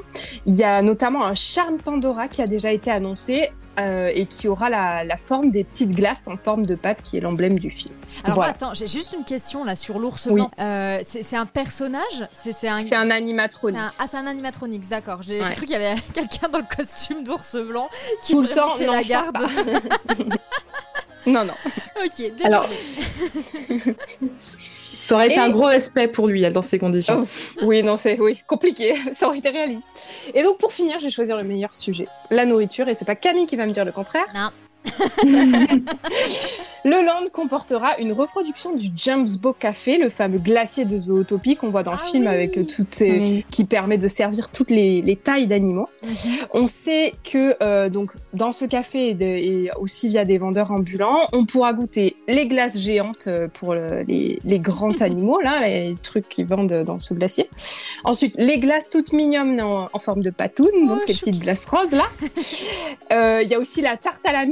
Il 0.46 0.54
y 0.54 0.64
a 0.64 0.82
notamment 0.82 1.24
un 1.24 1.34
charme 1.34 1.76
Pandora 1.78 2.28
qui 2.28 2.42
a 2.42 2.46
déjà 2.46 2.72
été 2.72 2.90
annoncé 2.90 3.50
euh, 3.78 4.10
et 4.14 4.26
qui 4.26 4.48
aura 4.48 4.70
la, 4.70 5.04
la 5.04 5.16
forme 5.16 5.50
des 5.50 5.64
petites 5.64 5.90
glaces 5.90 6.26
en 6.28 6.36
forme 6.36 6.64
de 6.66 6.74
pâte 6.74 7.02
qui 7.02 7.16
est 7.16 7.20
l'emblème 7.20 7.58
du 7.58 7.70
film. 7.70 7.94
Alors 8.24 8.36
Voilà. 8.36 8.50
attends, 8.52 8.74
j'ai 8.74 8.86
juste 8.86 9.14
une 9.16 9.24
question 9.24 9.64
là 9.64 9.76
sur 9.76 9.98
l'ours 9.98 10.26
Oui. 10.26 10.34
blanc. 10.34 10.50
Euh, 10.60 11.00
c'est 11.06 11.36
un 11.36 11.46
personnage? 11.46 12.28
C'est 12.32 12.68
un. 12.68 12.78
C'est 12.78 12.94
un 12.94 13.10
animatronique. 13.10 13.78
un- 13.78 13.88
Ah, 13.98 14.06
c'est 14.10 14.16
un 14.16 14.26
animatronics, 14.26 14.88
d'accord. 14.88 15.22
J'ai 15.22 15.40
Ouais. 15.42 15.52
cru 15.52 15.66
qu'il 15.66 15.70
y 15.70 15.74
avait 15.76 15.94
quelqu'un 16.14 16.48
dans 16.48 16.58
le 16.58 16.76
costume 16.76 17.24
d'ours 17.24 17.56
blanc 17.56 17.88
qui 18.22 18.32
Tout 18.32 18.42
le 18.42 18.48
temps, 18.48 18.74
était 18.74 18.86
non, 18.86 18.92
la 18.92 19.02
garde. 19.02 19.36
Non, 21.28 21.44
non. 21.44 21.54
ok, 22.04 22.16
désolé. 22.18 22.44
Alors, 22.44 22.66
Ça 24.94 25.14
aurait 25.16 25.26
été 25.26 25.34
Et- 25.36 25.38
un 25.40 25.50
gros 25.50 25.64
respect 25.64 26.06
pour 26.08 26.28
lui 26.28 26.48
dans 26.50 26.62
ces 26.62 26.78
conditions. 26.78 27.22
Oh, 27.60 27.64
oui, 27.64 27.82
non, 27.82 27.96
c'est 27.96 28.18
oui, 28.20 28.42
compliqué. 28.46 28.94
Ça 29.12 29.26
aurait 29.26 29.38
été 29.38 29.48
réaliste. 29.50 29.88
Et 30.34 30.42
donc, 30.44 30.58
pour 30.58 30.72
finir, 30.72 31.00
j'ai 31.00 31.10
choisi 31.10 31.32
le 31.32 31.42
meilleur 31.42 31.74
sujet, 31.74 32.06
la 32.30 32.44
nourriture. 32.46 32.88
Et 32.88 32.94
c'est 32.94 33.04
pas 33.04 33.16
Camille 33.16 33.46
qui 33.46 33.56
va 33.56 33.65
me 33.66 33.72
dire 33.72 33.84
le 33.84 33.92
contraire. 33.92 34.26
Le 36.84 37.04
land 37.04 37.26
comportera 37.32 37.98
une 37.98 38.12
reproduction 38.12 38.72
du 38.72 38.86
Jumbo 38.96 39.52
Café, 39.52 39.98
le 39.98 40.08
fameux 40.08 40.38
glacier 40.38 40.84
de 40.84 40.96
Zootopie 40.96 41.56
qu'on 41.56 41.70
voit 41.70 41.82
dans 41.82 41.90
le 41.92 41.98
Ah 42.00 42.06
film 42.06 42.22
oui. 42.28 42.28
avec 42.28 42.52
toutes 42.52 42.92
ces 42.92 43.44
qui 43.50 43.64
permet 43.64 43.98
de 43.98 44.06
servir 44.06 44.50
toutes 44.50 44.70
les, 44.70 45.02
les 45.02 45.16
tailles 45.16 45.48
d'animaux. 45.48 45.88
On 46.54 46.68
sait 46.68 47.14
que 47.24 47.56
euh, 47.60 47.88
donc 47.88 48.12
dans 48.34 48.52
ce 48.52 48.64
café 48.66 49.08
et, 49.08 49.14
de- 49.14 49.24
et 49.24 49.70
aussi 49.80 50.06
via 50.08 50.24
des 50.24 50.38
vendeurs 50.38 50.70
ambulants, 50.70 51.26
on 51.32 51.44
pourra 51.44 51.72
goûter 51.72 52.14
les 52.28 52.46
glaces 52.46 52.78
géantes 52.78 53.24
euh, 53.26 53.48
pour 53.52 53.74
le- 53.74 54.02
les, 54.06 54.38
les 54.44 54.58
grands 54.60 54.90
animaux 55.00 55.40
là, 55.40 55.66
les 55.66 55.92
trucs 56.00 56.28
qu'ils 56.28 56.46
vendent 56.46 56.84
dans 56.84 57.00
ce 57.00 57.14
glacier. 57.14 57.48
Ensuite, 58.04 58.34
les 58.38 58.58
glaces 58.60 58.90
toutes 58.90 59.12
mignonnes 59.12 59.60
en, 59.60 59.88
en 59.92 59.98
forme 59.98 60.22
de 60.22 60.30
patoune, 60.30 60.86
donc 60.86 61.00
les 61.08 61.14
petites 61.14 61.40
glaces 61.40 61.66
roses 61.66 61.90
là. 61.90 62.04
Euh, 63.12 63.40
Il 63.44 63.48
y 63.50 63.54
a 63.54 63.58
aussi 63.60 63.82
la 63.82 63.96
tarte 63.96 64.26
à 64.26 64.32
la 64.32 64.46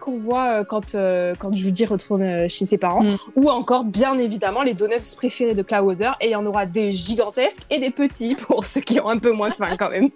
qu'on 0.00 0.18
voit 0.18 0.60
euh, 0.60 0.64
quand 0.64 0.94
euh, 0.94 1.34
quand 1.38 1.54
Judy 1.54 1.84
retourne 1.84 2.22
euh, 2.22 2.48
chez 2.48 2.66
ses 2.66 2.78
parents, 2.78 3.02
Mm. 3.02 3.16
ou 3.36 3.50
encore 3.50 3.84
bien 3.84 4.18
évidemment 4.18 4.62
les 4.62 4.74
donuts 4.74 5.14
préférés 5.16 5.54
de 5.54 5.62
Clauser 5.62 6.10
et 6.20 6.26
il 6.26 6.30
y 6.30 6.34
en 6.36 6.46
aura 6.46 6.66
des 6.66 6.92
gigantesques 6.92 7.62
et 7.70 7.78
des 7.78 7.90
petits 7.90 8.34
pour 8.46 8.66
ceux 8.66 8.80
qui 8.80 8.98
ont 9.00 9.08
un 9.08 9.18
peu 9.18 9.32
moins 9.32 9.50
faim 9.50 9.76
quand 9.78 9.90
même. 9.90 10.08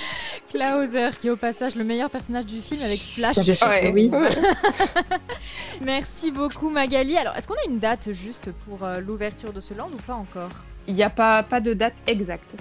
Klauser, 0.50 1.10
qui 1.18 1.26
est 1.26 1.30
au 1.30 1.36
passage 1.36 1.74
le 1.74 1.84
meilleur 1.84 2.10
personnage 2.10 2.46
du 2.46 2.60
film 2.60 2.80
avec 2.82 3.00
Flash. 3.00 3.36
Ouais. 3.38 3.90
oui. 3.92 4.10
Merci 5.82 6.30
beaucoup 6.30 6.70
Magali. 6.70 7.16
Alors, 7.16 7.36
est-ce 7.36 7.46
qu'on 7.46 7.54
a 7.54 7.68
une 7.68 7.78
date 7.78 8.12
juste 8.12 8.50
pour 8.66 8.84
euh, 8.84 9.00
l'ouverture 9.00 9.52
de 9.52 9.60
ce 9.60 9.74
land 9.74 9.88
ou 9.92 10.00
pas 10.02 10.14
encore? 10.14 10.50
Il 10.86 10.94
n'y 10.94 11.02
a 11.02 11.10
pas 11.10 11.42
pas 11.42 11.60
de 11.60 11.74
date 11.74 11.94
exacte. 12.06 12.56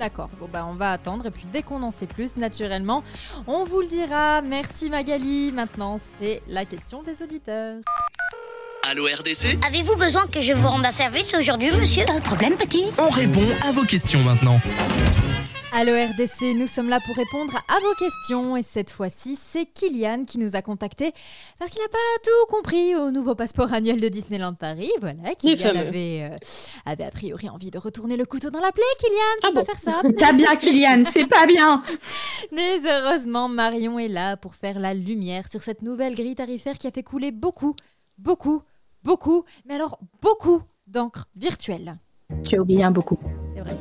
D'accord, 0.00 0.30
bon 0.40 0.48
bah 0.50 0.66
on 0.66 0.72
va 0.72 0.92
attendre 0.92 1.26
et 1.26 1.30
puis 1.30 1.44
dès 1.52 1.62
qu'on 1.62 1.82
en 1.82 1.90
sait 1.90 2.06
plus, 2.06 2.34
naturellement, 2.36 3.04
on 3.46 3.64
vous 3.64 3.82
le 3.82 3.86
dira. 3.86 4.40
Merci 4.40 4.88
Magali. 4.88 5.52
Maintenant, 5.52 6.00
c'est 6.18 6.40
la 6.48 6.64
question 6.64 7.02
des 7.02 7.22
auditeurs. 7.22 7.76
Allô 8.90 9.04
RDC 9.04 9.58
Avez-vous 9.66 9.96
besoin 9.96 10.22
que 10.32 10.40
je 10.40 10.54
vous 10.54 10.66
rende 10.66 10.86
un 10.86 10.90
service 10.90 11.34
aujourd'hui, 11.38 11.70
monsieur? 11.72 12.06
Pas 12.06 12.18
de 12.18 12.24
problème, 12.24 12.56
petit. 12.56 12.86
On 12.96 13.10
répond 13.10 13.44
à 13.68 13.72
vos 13.72 13.84
questions 13.84 14.20
maintenant. 14.20 14.58
Allô 15.72 15.92
RDC, 15.92 16.56
nous 16.56 16.66
sommes 16.66 16.88
là 16.88 16.98
pour 17.06 17.14
répondre 17.14 17.56
à 17.68 17.78
vos 17.80 17.94
questions 17.94 18.56
et 18.56 18.62
cette 18.62 18.90
fois-ci, 18.90 19.36
c'est 19.40 19.66
Kylian 19.66 20.24
qui 20.24 20.38
nous 20.38 20.56
a 20.56 20.62
contacté 20.62 21.12
parce 21.60 21.70
qu'il 21.70 21.80
n'a 21.80 21.88
pas 21.88 21.98
tout 22.24 22.56
compris 22.56 22.96
au 22.96 23.12
nouveau 23.12 23.36
passeport 23.36 23.72
annuel 23.72 24.00
de 24.00 24.08
Disneyland 24.08 24.54
Paris. 24.54 24.90
Voilà, 25.00 25.34
Kylian 25.38 25.76
avait, 25.76 26.28
euh, 26.32 26.36
avait 26.86 27.04
a 27.04 27.10
priori 27.12 27.48
envie 27.48 27.70
de 27.70 27.78
retourner 27.78 28.16
le 28.16 28.24
couteau 28.24 28.50
dans 28.50 28.58
la 28.58 28.72
plaie. 28.72 28.82
Kylian, 28.98 29.20
faut 29.42 29.48
Ah 29.48 29.52
pas 29.54 29.60
bon 29.60 29.64
faire 29.64 29.78
ça. 29.78 30.00
C'est 30.02 30.18
pas 30.18 30.32
bien, 30.32 30.56
Kylian, 30.56 31.04
c'est 31.08 31.26
pas 31.28 31.46
bien. 31.46 31.84
Mais 32.52 32.80
heureusement, 32.84 33.48
Marion 33.48 33.98
est 34.00 34.08
là 34.08 34.36
pour 34.36 34.56
faire 34.56 34.80
la 34.80 34.92
lumière 34.92 35.48
sur 35.48 35.62
cette 35.62 35.82
nouvelle 35.82 36.16
grille 36.16 36.34
tarifaire 36.34 36.78
qui 36.78 36.88
a 36.88 36.90
fait 36.90 37.04
couler 37.04 37.30
beaucoup, 37.30 37.76
beaucoup, 38.18 38.62
beaucoup, 39.04 39.44
mais 39.64 39.74
alors 39.74 39.98
beaucoup 40.20 40.62
d'encre 40.88 41.26
virtuelle. 41.36 41.92
Tu 42.44 42.56
as 42.56 42.60
oublié 42.60 42.82
un 42.82 42.90
beaucoup. 42.90 43.18
C'est 43.54 43.60
vrai. 43.60 43.76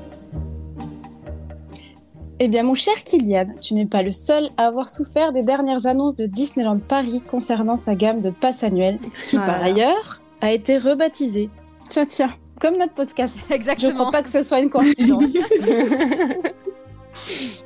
Eh 2.39 2.48
bien, 2.48 2.63
mon 2.63 2.74
cher 2.74 2.93
Kylian, 3.03 3.48
tu 3.62 3.74
n'es 3.74 3.86
pas 3.86 4.01
le 4.01 4.12
seul 4.12 4.50
à 4.58 4.67
avoir 4.67 4.88
souffert 4.88 5.34
des 5.34 5.43
dernières 5.43 5.86
annonces 5.88 6.15
de 6.15 6.25
Disneyland 6.25 6.79
Paris 6.79 7.22
concernant 7.29 7.75
sa 7.75 7.96
gamme 7.96 8.22
de 8.22 8.29
passes 8.29 8.63
annuelles, 8.63 9.00
qui 9.25 9.38
Ah 9.38 9.46
par 9.46 9.62
ailleurs 9.62 10.22
a 10.41 10.51
été 10.53 10.77
rebaptisée. 10.77 11.50
Tiens, 11.89 12.05
tiens, 12.05 12.29
comme 12.62 12.77
notre 12.77 12.93
podcast. 12.93 13.39
Je 13.50 13.53
Exactement. 13.55 13.93
crois 13.93 14.12
pas 14.12 14.24
que 14.24 14.29
ce 14.29 14.41
soit 14.41 14.60
une 14.60 14.69
coïncidence. 14.69 15.25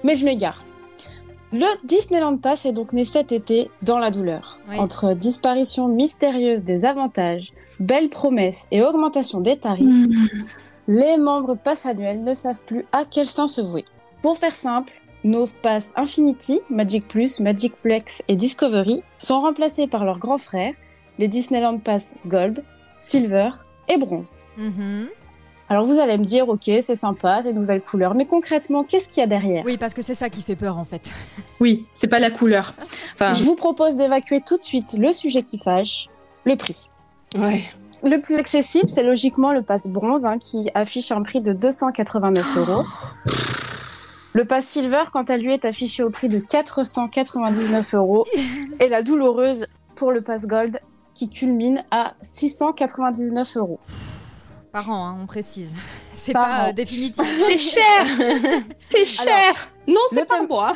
Mais 0.04 0.16
je 0.16 0.26
m'égare. 0.26 0.64
Le 1.52 1.68
Disneyland 1.86 2.38
Pass 2.38 2.66
est 2.66 2.72
donc 2.72 2.94
né 2.94 3.04
cet 3.04 3.32
été 3.32 3.70
dans 3.84 4.00
la 4.00 4.10
douleur. 4.10 4.60
Oui. 4.70 4.80
Entre 4.80 5.14
disparition 5.14 5.88
mystérieuse 5.88 6.64
des 6.64 6.84
avantages, 6.84 7.54
belles 7.80 8.10
promesses 8.10 8.66
et 8.72 8.82
augmentation 8.82 9.40
des 9.40 9.58
tarifs, 9.58 9.84
Hmm. 9.86 10.28
les 10.88 11.18
membres 11.18 11.54
pass 11.56 11.86
annuels 11.86 12.24
ne 12.24 12.34
savent 12.34 12.62
plus 12.66 12.86
à 12.92 13.04
quel 13.06 13.28
sens 13.28 13.56
se 13.58 13.62
vouer. 13.62 13.86
Pour 14.24 14.38
faire 14.38 14.56
simple, 14.56 14.94
nos 15.26 15.48
passes 15.48 15.92
Infinity, 15.98 16.62
Magic 16.70 17.06
Plus, 17.10 17.42
Magic 17.42 17.76
Flex 17.76 18.24
et 18.30 18.38
Discovery 18.38 19.04
sont 19.18 19.42
remplacés 19.42 19.86
par 19.86 20.06
leurs 20.06 20.18
grands 20.18 20.38
frères, 20.38 20.74
les 21.20 21.28
Disneyland 21.28 21.78
Pass 21.78 22.16
Gold, 22.26 22.64
Silver 23.00 23.50
et 23.90 23.98
Bronze. 23.98 24.38
Mhm. 24.58 25.10
Alors 25.68 25.86
vous 25.86 26.00
allez 26.00 26.18
me 26.18 26.24
dire, 26.24 26.48
ok, 26.48 26.72
c'est 26.80 26.96
sympa, 26.96 27.42
des 27.42 27.52
nouvelles 27.52 27.82
couleurs, 27.82 28.16
mais 28.16 28.26
concrètement, 28.26 28.86
qu'est-ce 28.86 29.10
qu'il 29.10 29.20
y 29.20 29.24
a 29.26 29.28
derrière? 29.28 29.66
Oui, 29.66 29.78
parce 29.78 29.94
que 29.94 30.02
c'est 30.02 30.16
ça 30.16 30.30
qui 30.30 30.42
fait 30.42 30.56
peur 30.56 30.78
en 30.78 30.86
fait. 30.86 31.12
Oui, 31.60 31.86
c'est 31.94 32.08
pas 32.08 32.20
la 32.20 32.30
couleur. 32.32 32.74
Enfin, 33.14 33.32
Je 33.34 33.44
vous 33.44 33.56
propose 33.56 33.96
d'évacuer 33.96 34.42
tout 34.42 34.58
de 34.58 34.64
suite 34.64 34.96
le 34.98 35.14
sujet 35.14 35.44
qui 35.44 35.58
fâche, 35.58 36.08
le 36.46 36.56
prix. 36.56 36.90
Ouais. 37.36 37.64
Le 38.04 38.20
plus 38.20 38.36
accessible, 38.36 38.90
c'est 38.90 39.04
logiquement 39.04 39.54
le 39.54 39.62
pass 39.62 39.88
bronze, 39.88 40.26
hein, 40.26 40.38
qui 40.40 40.70
affiche 40.76 41.12
un 41.12 41.22
prix 41.22 41.40
de 41.40 41.54
289 41.54 42.58
euros. 42.58 42.84
Le 44.34 44.46
pass 44.46 44.66
silver, 44.66 45.04
quant 45.14 45.24
à 45.24 45.38
lui, 45.38 45.54
est 45.54 45.64
affiché 45.66 46.04
au 46.04 46.10
prix 46.10 46.28
de 46.28 46.40
499 46.40 47.94
euros. 47.96 48.26
Et 48.80 48.90
la 48.90 49.02
douloureuse 49.04 49.68
pour 49.96 50.12
le 50.12 50.22
pass 50.22 50.46
gold, 50.48 50.80
qui 51.14 51.30
culmine 51.30 51.84
à 51.92 52.14
699 52.24 53.58
euros. 53.58 53.80
Par 54.72 54.90
an, 54.90 55.06
hein, 55.10 55.18
on 55.22 55.28
précise. 55.28 55.72
C'est 56.12 56.34
Par 56.34 56.48
pas 56.48 56.64
an. 56.66 56.70
euh, 56.70 56.74
définitif. 56.74 57.24
c'est 57.48 57.58
cher. 57.58 57.84
c'est 58.78 59.06
cher. 59.06 59.70
Non, 59.88 60.00
c'est 60.10 60.26
pas 60.28 60.42
moi. 60.44 60.74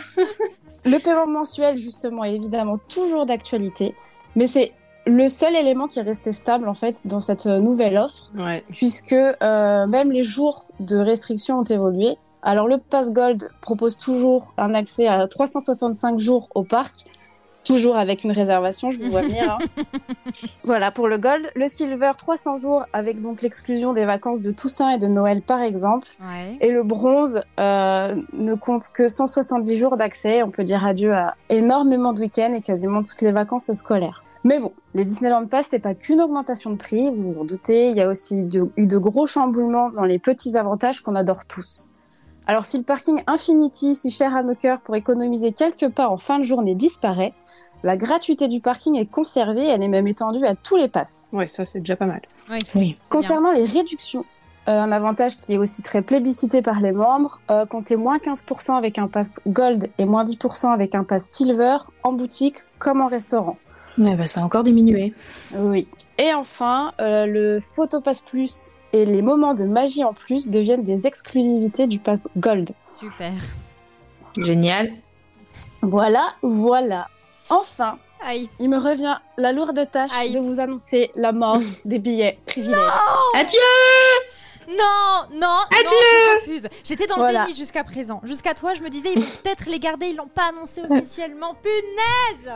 Le 0.85 0.97
paiement 0.99 1.27
mensuel, 1.27 1.77
justement, 1.77 2.23
est 2.23 2.33
évidemment 2.35 2.77
toujours 2.89 3.25
d'actualité, 3.25 3.95
mais 4.35 4.45
c'est 4.47 4.71
le 5.05 5.29
seul 5.29 5.55
élément 5.55 5.87
qui 5.87 5.99
est 5.99 6.03
resté 6.03 6.31
stable, 6.31 6.67
en 6.67 6.73
fait, 6.73 7.07
dans 7.07 7.19
cette 7.19 7.45
euh, 7.45 7.59
nouvelle 7.59 7.97
offre. 7.97 8.31
Ouais. 8.37 8.63
puisque 8.71 9.13
euh, 9.13 9.87
même 9.87 10.11
les 10.11 10.23
jours 10.23 10.63
de 10.79 10.97
restriction 10.97 11.59
ont 11.59 11.63
évolué. 11.63 12.15
Alors 12.43 12.67
le 12.67 12.77
Pass 12.77 13.11
Gold 13.11 13.49
propose 13.61 13.97
toujours 13.97 14.53
un 14.57 14.73
accès 14.73 15.07
à 15.07 15.27
365 15.27 16.19
jours 16.19 16.49
au 16.55 16.63
parc, 16.63 17.05
toujours 17.65 17.97
avec 17.97 18.23
une 18.23 18.31
réservation, 18.31 18.91
je 18.91 18.99
vous 19.03 19.09
vois 19.11 19.23
venir. 19.23 19.57
hein. 19.59 19.83
voilà 20.63 20.91
pour 20.91 21.07
le 21.09 21.17
Gold. 21.17 21.49
Le 21.55 21.67
Silver 21.67 22.11
300 22.17 22.55
jours 22.57 22.85
avec 22.93 23.19
donc 23.19 23.41
l'exclusion 23.41 23.91
des 23.91 24.05
vacances 24.05 24.39
de 24.39 24.51
Toussaint 24.51 24.91
et 24.91 24.97
de 24.97 25.07
Noël 25.07 25.41
par 25.41 25.61
exemple. 25.61 26.07
Ouais. 26.21 26.57
Et 26.61 26.71
le 26.71 26.83
Bronze 26.83 27.41
euh, 27.59 28.15
ne 28.33 28.55
compte 28.55 28.89
que 28.93 29.07
170 29.09 29.75
jours 29.77 29.97
d'accès. 29.97 30.43
On 30.43 30.51
peut 30.51 30.63
dire 30.63 30.85
adieu 30.85 31.13
à 31.13 31.35
énormément 31.49 32.13
de 32.13 32.21
week-ends 32.21 32.53
et 32.53 32.61
quasiment 32.61 33.01
toutes 33.01 33.21
les 33.21 33.31
vacances 33.33 33.73
scolaires. 33.73 34.23
Mais 34.45 34.59
bon, 34.59 34.71
les 34.93 35.03
Disneyland 35.03 35.45
Pass, 35.47 35.67
c'est 35.71 35.79
pas 35.79 35.93
qu'une 35.95 36.21
augmentation 36.21 36.69
de 36.69 36.77
prix, 36.77 37.13
vous 37.13 37.33
vous 37.33 37.41
en 37.41 37.43
doutez. 37.43 37.89
Il 37.89 37.97
y 37.97 38.01
a 38.01 38.07
aussi 38.07 38.45
de- 38.45 38.69
eu 38.77 38.87
de 38.87 38.97
gros 38.97 39.25
chamboulements 39.27 39.89
dans 39.89 40.05
les 40.05 40.19
petits 40.19 40.55
avantages 40.55 41.01
qu'on 41.01 41.15
adore 41.15 41.45
tous. 41.47 41.89
Alors 42.47 42.65
si 42.65 42.77
le 42.77 42.83
parking 42.83 43.21
Infinity, 43.27 43.93
si 43.93 44.09
cher 44.09 44.33
à 44.35 44.41
nos 44.41 44.55
cœurs 44.55 44.79
pour 44.79 44.95
économiser 44.95 45.51
quelques 45.51 45.89
pas 45.89 46.07
en 46.07 46.17
fin 46.17 46.39
de 46.39 46.45
journée, 46.45 46.75
disparaît, 46.75 47.33
la 47.83 47.97
gratuité 47.97 48.47
du 48.47 48.61
parking 48.61 48.95
est 48.95 49.05
conservée, 49.05 49.67
elle 49.67 49.83
est 49.83 49.89
même 49.89 50.07
étendue 50.07 50.45
à 50.45 50.55
tous 50.55 50.77
les 50.77 50.87
passes. 50.87 51.27
Ouais, 51.33 51.45
ça 51.45 51.65
c'est 51.65 51.79
déjà 51.79 51.97
pas 51.97 52.05
mal. 52.05 52.21
Oui. 52.49 52.59
Oui. 52.73 52.97
Concernant 53.09 53.51
les 53.51 53.65
réductions, 53.65 54.25
euh, 54.69 54.81
un 54.81 54.91
avantage 54.93 55.37
qui 55.37 55.53
est 55.53 55.57
aussi 55.57 55.81
très 55.81 56.01
plébiscité 56.01 56.61
par 56.61 56.79
les 56.79 56.93
membres, 56.93 57.39
euh, 57.51 57.65
comptez 57.65 57.97
moins 57.97 58.17
15% 58.17 58.77
avec 58.77 58.97
un 58.97 59.07
pass 59.07 59.39
Gold 59.45 59.89
et 59.97 60.05
moins 60.05 60.23
10% 60.23 60.71
avec 60.71 60.95
un 60.95 61.03
pass 61.03 61.25
Silver 61.25 61.77
en 62.03 62.13
boutique 62.13 62.59
comme 62.79 63.01
en 63.01 63.07
restaurant. 63.07 63.57
Ouais, 63.97 64.15
bah, 64.15 64.27
ça 64.27 64.41
a 64.41 64.43
encore 64.43 64.63
diminué. 64.63 65.13
Oui. 65.55 65.87
Et 66.17 66.33
enfin, 66.33 66.93
euh, 67.01 67.25
le 67.25 67.59
Photopass 67.59 68.21
Plus 68.21 68.71
et 69.01 69.05
les 69.05 69.21
moments 69.21 69.53
de 69.53 69.63
magie 69.65 70.03
en 70.03 70.13
plus 70.13 70.47
deviennent 70.47 70.83
des 70.83 71.07
exclusivités 71.07 71.87
du 71.87 71.99
pass 71.99 72.27
Gold. 72.37 72.71
Super. 72.99 73.31
Génial. 74.37 74.91
Voilà, 75.81 76.33
voilà. 76.41 77.07
Enfin, 77.49 77.97
Aïe. 78.25 78.49
il 78.59 78.69
me 78.69 78.77
revient 78.77 79.17
la 79.37 79.51
lourde 79.51 79.87
tâche 79.91 80.11
Aïe. 80.17 80.33
de 80.33 80.39
vous 80.39 80.59
annoncer 80.59 81.11
la 81.15 81.31
mort 81.31 81.59
des 81.85 81.99
billets 81.99 82.37
privilèges. 82.45 82.77
Adieu. 83.35 83.59
Non, 84.69 84.75
non, 85.31 85.39
non, 85.39 85.55
Adieu 85.71 85.89
je 85.89 86.35
refuse. 86.35 86.67
J'étais 86.83 87.07
dans 87.07 87.15
Voilà. 87.15 87.39
le 87.41 87.45
déni 87.45 87.57
jusqu'à 87.57 87.85
présent. 87.85 88.19
Jusqu'à 88.25 88.53
toi, 88.53 88.73
je 88.75 88.81
me 88.81 88.89
disais, 88.89 89.13
ils 89.15 89.21
vont 89.21 89.31
peut-être 89.43 89.65
les 89.69 89.79
garder, 89.79 90.07
ils 90.07 90.15
l'ont 90.17 90.27
pas 90.27 90.49
annoncé 90.49 90.81
officiellement. 90.89 91.55
Punaise 91.63 92.53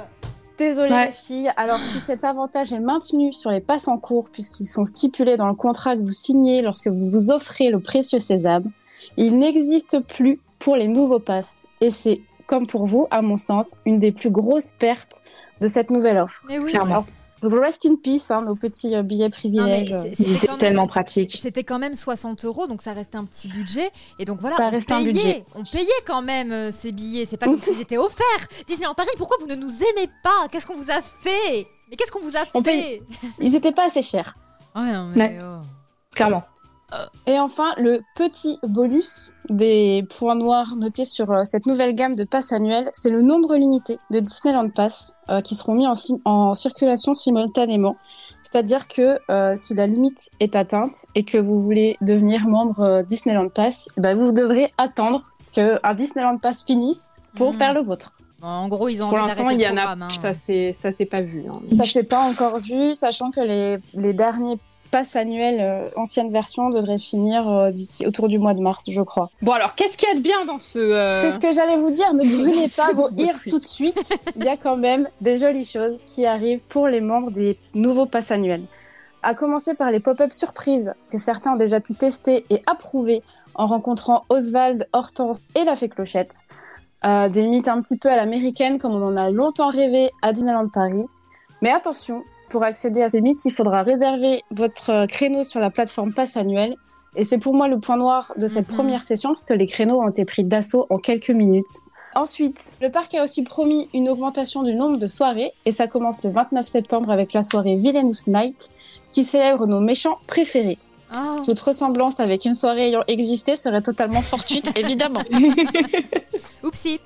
Désolée 0.58 0.92
Ouais. 0.92 1.06
les 1.08 1.12
filles. 1.12 1.52
Alors 1.58 1.78
si 1.80 2.00
cet 2.00 2.24
avantage 2.24 2.72
est 2.74 2.80
maintenu 2.80 3.34
sur 3.34 3.50
les 3.50 3.62
passes 3.62 3.88
en 3.88 3.98
cours, 3.98 4.30
puisqu'ils 4.32 4.68
sont 4.68 4.86
stipulés 4.86 5.38
dans 5.38 5.48
le 5.48 5.56
contrat 5.56 5.96
que 5.96 6.02
vous 6.02 6.14
signez 6.14 6.62
lorsque 6.62 6.88
vous 6.88 7.10
vous 7.10 7.32
offrez 7.32 7.70
le 7.70 7.80
précieux 7.80 8.20
sésame, 8.20 8.72
il 9.18 9.40
n'existe 9.40 10.00
plus 10.02 10.38
pour 10.60 10.76
les 10.76 10.88
nouveaux 10.88 11.20
passes. 11.20 11.62
Et 11.82 11.90
c'est, 11.90 12.22
comme 12.46 12.68
pour 12.68 12.86
vous, 12.86 13.08
à 13.12 13.22
mon 13.22 13.36
sens, 13.38 13.76
une 13.86 13.98
des 14.00 14.12
plus 14.12 14.30
grosses 14.30 14.74
pertes 14.78 15.24
de 15.62 15.68
cette 15.68 15.90
nouvelle 15.90 16.18
offre. 16.20 16.44
Mais 16.48 16.60
oui. 16.60 16.70
Clairement. 16.70 17.06
Rest 17.44 17.86
in 17.86 17.96
peace, 17.96 18.30
hein, 18.32 18.42
nos 18.44 18.56
petits 18.56 18.96
euh, 18.96 19.04
billets 19.04 19.30
privilèges. 19.30 19.92
même- 19.92 20.58
tellement 20.60 20.88
pratiques. 20.88 21.40
C'était 21.42 21.64
quand 21.64 21.80
même 21.80 21.96
60 21.96 22.46
euros, 22.46 22.68
donc 22.68 22.82
ça 22.82 22.94
restait 22.94 23.18
un 23.18 23.26
petit 23.26 23.48
budget. 23.48 23.90
Et 24.20 24.26
donc 24.26 24.40
voilà, 24.42 24.58
Ça 24.58 24.70
on 24.72 24.76
un 24.76 24.80
payait, 24.80 25.12
budget. 25.14 25.44
on 25.56 25.64
payait 25.64 25.88
quand 26.06 26.22
même 26.22 26.52
euh, 26.52 26.72
ces 26.72 26.92
billets. 26.92 27.26
C'est 27.26 27.38
pas 27.38 27.48
comme 27.48 27.60
s'ils 27.60 27.82
étaient 27.82 27.98
offerts. 27.98 28.48
Disneyland 28.68 28.94
Paris, 28.94 29.10
pourquoi 29.18 29.38
vous 29.40 29.48
ne 29.48 29.56
nous 29.56 29.72
aimez 29.72 30.10
pas? 30.24 30.48
Qu'est-ce 30.52 30.68
qu'on 30.68 30.76
vous 30.76 30.92
a 30.92 31.02
fait? 31.02 31.68
Mais 31.90 31.96
qu'est-ce 31.98 32.12
qu'on 32.12 32.22
vous 32.22 32.38
a 32.38 32.42
On 32.54 32.62
fait? 32.64 32.72
Paye- 32.72 33.04
Ils 33.40 33.56
étaient 33.56 33.72
pas 33.72 33.86
assez 33.88 34.02
chers. 34.02 34.36
Ouais, 34.76 34.92
non, 34.94 35.12
mais, 35.16 35.22
Ouais. 35.24 35.40
oh. 35.42 35.66
Clairement. 36.16 36.44
Et 37.28 37.40
enfin, 37.40 37.72
le 37.78 38.02
petit 38.16 38.60
bonus 38.64 39.34
des 39.50 40.06
points 40.18 40.36
noirs 40.36 40.76
notés 40.76 41.06
sur 41.06 41.32
euh, 41.32 41.44
cette 41.46 41.66
nouvelle 41.66 41.94
gamme 41.94 42.16
de 42.16 42.24
passes 42.26 42.52
annuelles, 42.52 42.90
c'est 42.94 43.10
le 43.10 43.22
nombre 43.22 43.56
limité 43.56 43.98
de 44.10 44.20
Disneyland 44.20 44.68
Pass 44.70 45.14
euh, 45.30 45.42
qui 45.42 45.56
seront 45.56 45.74
mis 45.76 45.88
en, 46.26 46.54
circulation 46.54 47.14
simultanément. 47.14 47.96
C'est-à-dire 48.44 48.88
que 48.88 49.20
euh, 49.30 49.56
si 49.56 49.74
la 49.76 49.88
limite 49.88 50.30
est 50.40 50.56
atteinte 50.56 50.92
et 51.16 51.24
que 51.24 51.38
vous 51.38 51.64
voulez 51.64 51.96
devenir 52.02 52.48
membre 52.48 52.80
euh, 52.82 53.04
Disneyland 53.04 53.50
Pass, 53.50 53.88
eh 53.98 54.02
ben, 54.02 54.18
vous 54.18 54.32
devrez 54.32 54.74
attendre 54.78 55.24
qu'un 55.54 55.80
Disneyland 55.96 56.38
Pass 56.40 56.64
finisse 56.66 57.22
pour 57.36 57.52
Mhm. 57.52 57.58
faire 57.58 57.74
le 57.74 57.82
vôtre. 57.84 58.14
En 58.42 58.68
gros, 58.68 58.90
ils 58.90 59.04
ont 59.04 59.10
Pour 59.10 59.18
l'instant, 59.20 59.50
il 59.52 59.62
y 59.62 59.68
en 59.68 59.78
a. 59.78 59.92
hein. 59.96 60.10
Ça, 60.10 60.34
c'est 60.34 60.74
ça, 60.74 60.92
c'est 60.92 61.06
pas 61.06 61.22
vu. 61.22 61.44
hein. 61.48 61.62
Ça 61.68 61.84
s'est 61.86 62.04
pas 62.04 62.22
encore 62.22 62.58
vu, 62.58 62.96
sachant 62.96 63.30
que 63.30 63.40
les, 63.42 63.78
les 63.94 64.14
derniers 64.14 64.58
passes 64.92 65.16
annuelles 65.16 65.60
euh, 65.62 65.90
ancienne 65.96 66.30
version 66.32 66.70
devraient 66.70 66.98
finir 67.00 67.50
euh, 67.50 67.72
d'ici 67.72 68.06
autour 68.06 68.28
du 68.28 68.38
mois 68.38 68.54
de 68.54 68.60
mars, 68.60 68.86
je 68.90 69.02
crois. 69.02 69.30
Bon, 69.42 69.54
alors, 69.54 69.74
qu'est-ce 69.76 69.98
qu'il 69.98 70.10
y 70.10 70.12
a 70.12 70.16
de 70.16 70.22
bien 70.22 70.46
dans 70.46 70.60
ce. 70.60 70.78
euh, 70.80 71.22
C'est 71.22 71.32
ce 71.32 71.40
que 71.40 71.52
j'allais 71.52 71.78
vous 71.78 71.90
dire, 71.90 72.14
ne 72.14 72.24
brûlez 72.44 72.66
pas 72.78 72.92
vos 72.94 73.10
ears 73.18 73.40
tout 73.50 73.60
de 73.60 73.66
suite. 73.66 73.98
Il 74.36 74.44
y 74.44 74.50
a 74.50 74.58
quand 74.58 74.78
même 74.78 75.08
des 75.22 75.38
jolies 75.38 75.66
choses 75.66 75.98
qui 76.06 76.26
arrivent 76.26 76.60
pour 76.70 76.88
les 76.88 77.02
membres 77.02 77.32
des 77.32 77.58
nouveaux 77.74 78.06
passes 78.06 78.32
annuels. 78.32 78.64
À 79.24 79.34
commencer 79.36 79.74
par 79.76 79.92
les 79.92 80.00
pop-up 80.00 80.32
surprises 80.32 80.94
que 81.12 81.18
certains 81.18 81.54
ont 81.54 81.58
déjà 81.58 81.80
pu 81.80 81.94
tester 81.94 82.46
et 82.50 82.62
approuver 82.68 83.22
en 83.56 83.68
rencontrant 83.68 84.26
Oswald, 84.30 84.88
Hortense 84.94 85.38
et 85.56 85.64
la 85.64 85.76
Fée 85.76 85.90
Clochette. 85.90 86.36
Des 87.04 87.48
mythes 87.48 87.68
un 87.68 87.82
petit 87.82 87.98
peu 87.98 88.10
à 88.10 88.16
l'américaine 88.16 88.78
comme 88.80 88.94
on 88.94 89.06
en 89.06 89.18
a 89.18 89.30
longtemps 89.32 89.70
rêvé 89.70 90.10
à 90.22 90.34
Disneyland 90.34 90.68
Paris. 90.70 91.06
Mais 91.62 91.70
attention, 91.72 92.24
pour 92.52 92.64
accéder 92.64 93.02
à 93.02 93.10
ces 93.10 93.22
mythes, 93.22 93.46
il 93.46 93.52
faudra 93.52 93.82
réserver 93.82 94.42
votre 94.52 94.90
euh, 94.92 95.06
créneau 95.08 95.44
sur 95.44 95.60
la 95.60 95.70
plateforme 95.70 96.14
Pass 96.14 96.36
annuelle. 96.38 96.76
Et 97.16 97.24
c'est 97.24 97.38
pour 97.40 97.54
moi 97.54 97.68
le 97.68 97.80
point 97.80 97.98
noir 97.98 98.34
de 98.38 98.48
cette 98.48 98.70
Mhm. 98.70 98.76
première 98.76 99.04
session 99.04 99.30
parce 99.30 99.46
que 99.46 99.54
les 99.54 99.66
créneaux 99.66 100.02
ont 100.02 100.10
été 100.10 100.26
pris 100.26 100.44
d'assaut 100.44 100.86
en 100.90 100.98
quelques 100.98 101.30
minutes. 101.32 101.68
Ensuite, 102.14 102.74
le 102.82 102.90
parc 102.90 103.14
a 103.16 103.24
aussi 103.24 103.44
promis 103.44 103.90
une 103.94 104.10
augmentation 104.10 104.64
du 104.64 104.74
nombre 104.74 104.98
de 104.98 105.08
soirées 105.08 105.54
et 105.66 105.72
ça 105.72 105.88
commence 105.88 106.24
le 106.24 106.30
29 106.30 106.68
septembre 106.68 107.10
avec 107.10 107.32
la 107.34 107.42
soirée 107.42 107.76
Villainous 107.78 108.28
Night 108.28 108.70
qui 109.14 109.24
célèbre 109.24 109.66
nos 109.66 109.80
méchants 109.80 110.18
préférés. 110.28 110.78
Oh. 111.14 111.42
Toute 111.44 111.60
ressemblance 111.60 112.20
avec 112.22 112.46
une 112.46 112.54
soirée 112.54 112.88
ayant 112.90 113.04
existé 113.08 113.56
serait 113.58 113.82
totalement 113.82 114.22
fortuite, 114.22 114.70
évidemment. 114.78 115.22
Oupsie. 116.64 117.00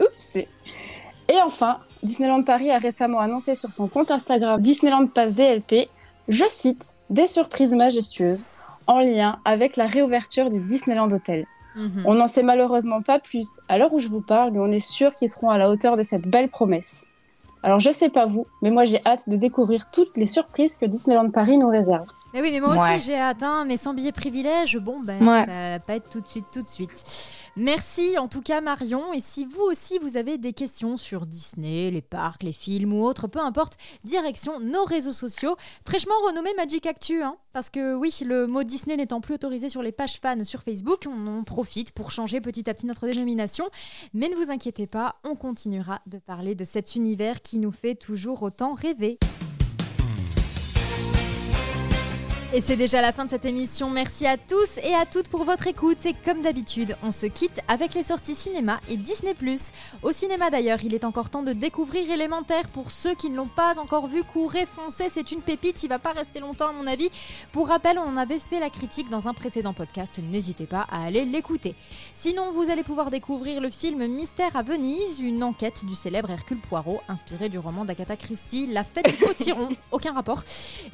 Oups. 0.00 0.38
Et 1.28 1.40
enfin, 1.42 1.78
Disneyland 2.02 2.42
Paris 2.42 2.70
a 2.70 2.78
récemment 2.78 3.20
annoncé 3.20 3.54
sur 3.54 3.72
son 3.72 3.88
compte 3.88 4.10
Instagram 4.10 4.60
Disneyland 4.60 5.06
Pass 5.08 5.32
DLP, 5.34 5.88
je 6.28 6.44
cite, 6.48 6.94
des 7.10 7.26
surprises 7.26 7.74
majestueuses 7.74 8.44
en 8.86 9.00
lien 9.00 9.38
avec 9.44 9.76
la 9.76 9.86
réouverture 9.86 10.50
du 10.50 10.60
Disneyland 10.60 11.10
Hotel. 11.10 11.46
Mhm. 11.74 12.04
On 12.06 12.14
n'en 12.14 12.26
sait 12.26 12.42
malheureusement 12.42 13.02
pas 13.02 13.18
plus 13.18 13.60
à 13.68 13.76
l'heure 13.78 13.92
où 13.92 13.98
je 13.98 14.08
vous 14.08 14.20
parle, 14.22 14.52
mais 14.52 14.58
on 14.60 14.70
est 14.70 14.78
sûr 14.78 15.12
qu'ils 15.12 15.28
seront 15.28 15.50
à 15.50 15.58
la 15.58 15.68
hauteur 15.68 15.96
de 15.96 16.02
cette 16.02 16.26
belle 16.26 16.48
promesse. 16.48 17.04
Alors 17.62 17.80
je 17.80 17.90
sais 17.90 18.10
pas 18.10 18.26
vous, 18.26 18.46
mais 18.62 18.70
moi 18.70 18.84
j'ai 18.84 19.00
hâte 19.04 19.28
de 19.28 19.36
découvrir 19.36 19.90
toutes 19.90 20.16
les 20.16 20.26
surprises 20.26 20.76
que 20.76 20.86
Disneyland 20.86 21.30
Paris 21.30 21.58
nous 21.58 21.68
réserve. 21.68 22.06
Mais 22.32 22.40
oui, 22.40 22.50
mais 22.52 22.60
moi 22.60 22.74
aussi 22.74 23.00
j'ai 23.04 23.18
atteint, 23.18 23.64
mais 23.64 23.76
sans 23.76 23.92
billet 23.92 24.12
privilège, 24.12 24.78
bon 24.78 25.00
ben 25.00 25.20
Ouais. 25.26 25.44
ça 25.46 25.70
va 25.70 25.78
pas 25.80 25.96
être 25.96 26.08
tout 26.08 26.20
de 26.20 26.28
suite, 26.28 26.46
tout 26.52 26.62
de 26.62 26.68
suite. 26.68 26.92
Merci 27.58 28.18
en 28.18 28.28
tout 28.28 28.42
cas 28.42 28.60
Marion, 28.60 29.14
et 29.14 29.20
si 29.20 29.46
vous 29.46 29.62
aussi 29.62 29.98
vous 29.98 30.18
avez 30.18 30.36
des 30.36 30.52
questions 30.52 30.98
sur 30.98 31.24
Disney, 31.24 31.90
les 31.90 32.02
parcs, 32.02 32.42
les 32.42 32.52
films 32.52 32.92
ou 32.92 33.02
autres, 33.02 33.28
peu 33.28 33.38
importe, 33.38 33.78
direction 34.04 34.60
nos 34.60 34.84
réseaux 34.84 35.14
sociaux, 35.14 35.56
fraîchement 35.86 36.12
renommé 36.26 36.50
Magic 36.54 36.84
Actu, 36.84 37.22
hein, 37.22 37.38
parce 37.54 37.70
que 37.70 37.94
oui, 37.94 38.14
le 38.26 38.46
mot 38.46 38.62
Disney 38.62 38.98
n'étant 38.98 39.22
plus 39.22 39.36
autorisé 39.36 39.70
sur 39.70 39.82
les 39.82 39.90
pages 39.90 40.20
fans 40.20 40.44
sur 40.44 40.62
Facebook, 40.62 41.06
on 41.06 41.26
en 41.26 41.44
profite 41.44 41.92
pour 41.92 42.10
changer 42.10 42.42
petit 42.42 42.68
à 42.68 42.74
petit 42.74 42.84
notre 42.84 43.06
dénomination, 43.06 43.70
mais 44.12 44.28
ne 44.28 44.36
vous 44.36 44.50
inquiétez 44.50 44.86
pas, 44.86 45.16
on 45.24 45.34
continuera 45.34 46.02
de 46.06 46.18
parler 46.18 46.54
de 46.54 46.64
cet 46.64 46.94
univers 46.94 47.40
qui 47.40 47.58
nous 47.58 47.72
fait 47.72 47.94
toujours 47.94 48.42
autant 48.42 48.74
rêver. 48.74 49.18
Et 52.54 52.60
c'est 52.60 52.76
déjà 52.76 53.02
la 53.02 53.12
fin 53.12 53.24
de 53.24 53.30
cette 53.30 53.44
émission. 53.44 53.90
Merci 53.90 54.24
à 54.24 54.36
tous 54.36 54.78
et 54.82 54.94
à 54.94 55.04
toutes 55.04 55.28
pour 55.28 55.42
votre 55.42 55.66
écoute. 55.66 56.06
Et 56.06 56.14
comme 56.24 56.42
d'habitude, 56.42 56.96
on 57.02 57.10
se 57.10 57.26
quitte 57.26 57.60
avec 57.66 57.92
les 57.92 58.04
sorties 58.04 58.36
cinéma 58.36 58.80
et 58.88 58.96
Disney+. 58.96 59.34
Au 60.02 60.12
cinéma 60.12 60.48
d'ailleurs, 60.48 60.78
il 60.84 60.94
est 60.94 61.04
encore 61.04 61.28
temps 61.28 61.42
de 61.42 61.52
découvrir 61.52 62.08
Élémentaire. 62.08 62.68
Pour 62.68 62.92
ceux 62.92 63.14
qui 63.16 63.30
ne 63.30 63.36
l'ont 63.36 63.48
pas 63.48 63.78
encore 63.80 64.06
vu, 64.06 64.22
courez, 64.22 64.64
foncez, 64.64 65.08
c'est 65.12 65.32
une 65.32 65.40
pépite, 65.40 65.82
il 65.82 65.88
va 65.88 65.98
pas 65.98 66.12
rester 66.12 66.38
longtemps 66.38 66.68
à 66.68 66.72
mon 66.72 66.86
avis. 66.86 67.10
Pour 67.50 67.66
rappel, 67.66 67.98
on 67.98 68.08
en 68.08 68.16
avait 68.16 68.38
fait 68.38 68.60
la 68.60 68.70
critique 68.70 69.10
dans 69.10 69.26
un 69.26 69.34
précédent 69.34 69.74
podcast, 69.74 70.18
n'hésitez 70.18 70.66
pas 70.66 70.86
à 70.90 71.04
aller 71.04 71.24
l'écouter. 71.24 71.74
Sinon, 72.14 72.52
vous 72.52 72.70
allez 72.70 72.84
pouvoir 72.84 73.10
découvrir 73.10 73.60
le 73.60 73.70
film 73.70 74.06
Mystère 74.06 74.54
à 74.54 74.62
Venise, 74.62 75.18
une 75.20 75.42
enquête 75.42 75.84
du 75.84 75.96
célèbre 75.96 76.30
Hercule 76.30 76.60
Poirot, 76.60 77.00
inspiré 77.08 77.48
du 77.48 77.58
roman 77.58 77.84
d'Agatha 77.84 78.16
Christie, 78.16 78.68
La 78.68 78.84
fête 78.84 79.10
du 79.10 79.16
potiron. 79.26 79.68
Aucun 79.90 80.12
rapport. 80.12 80.44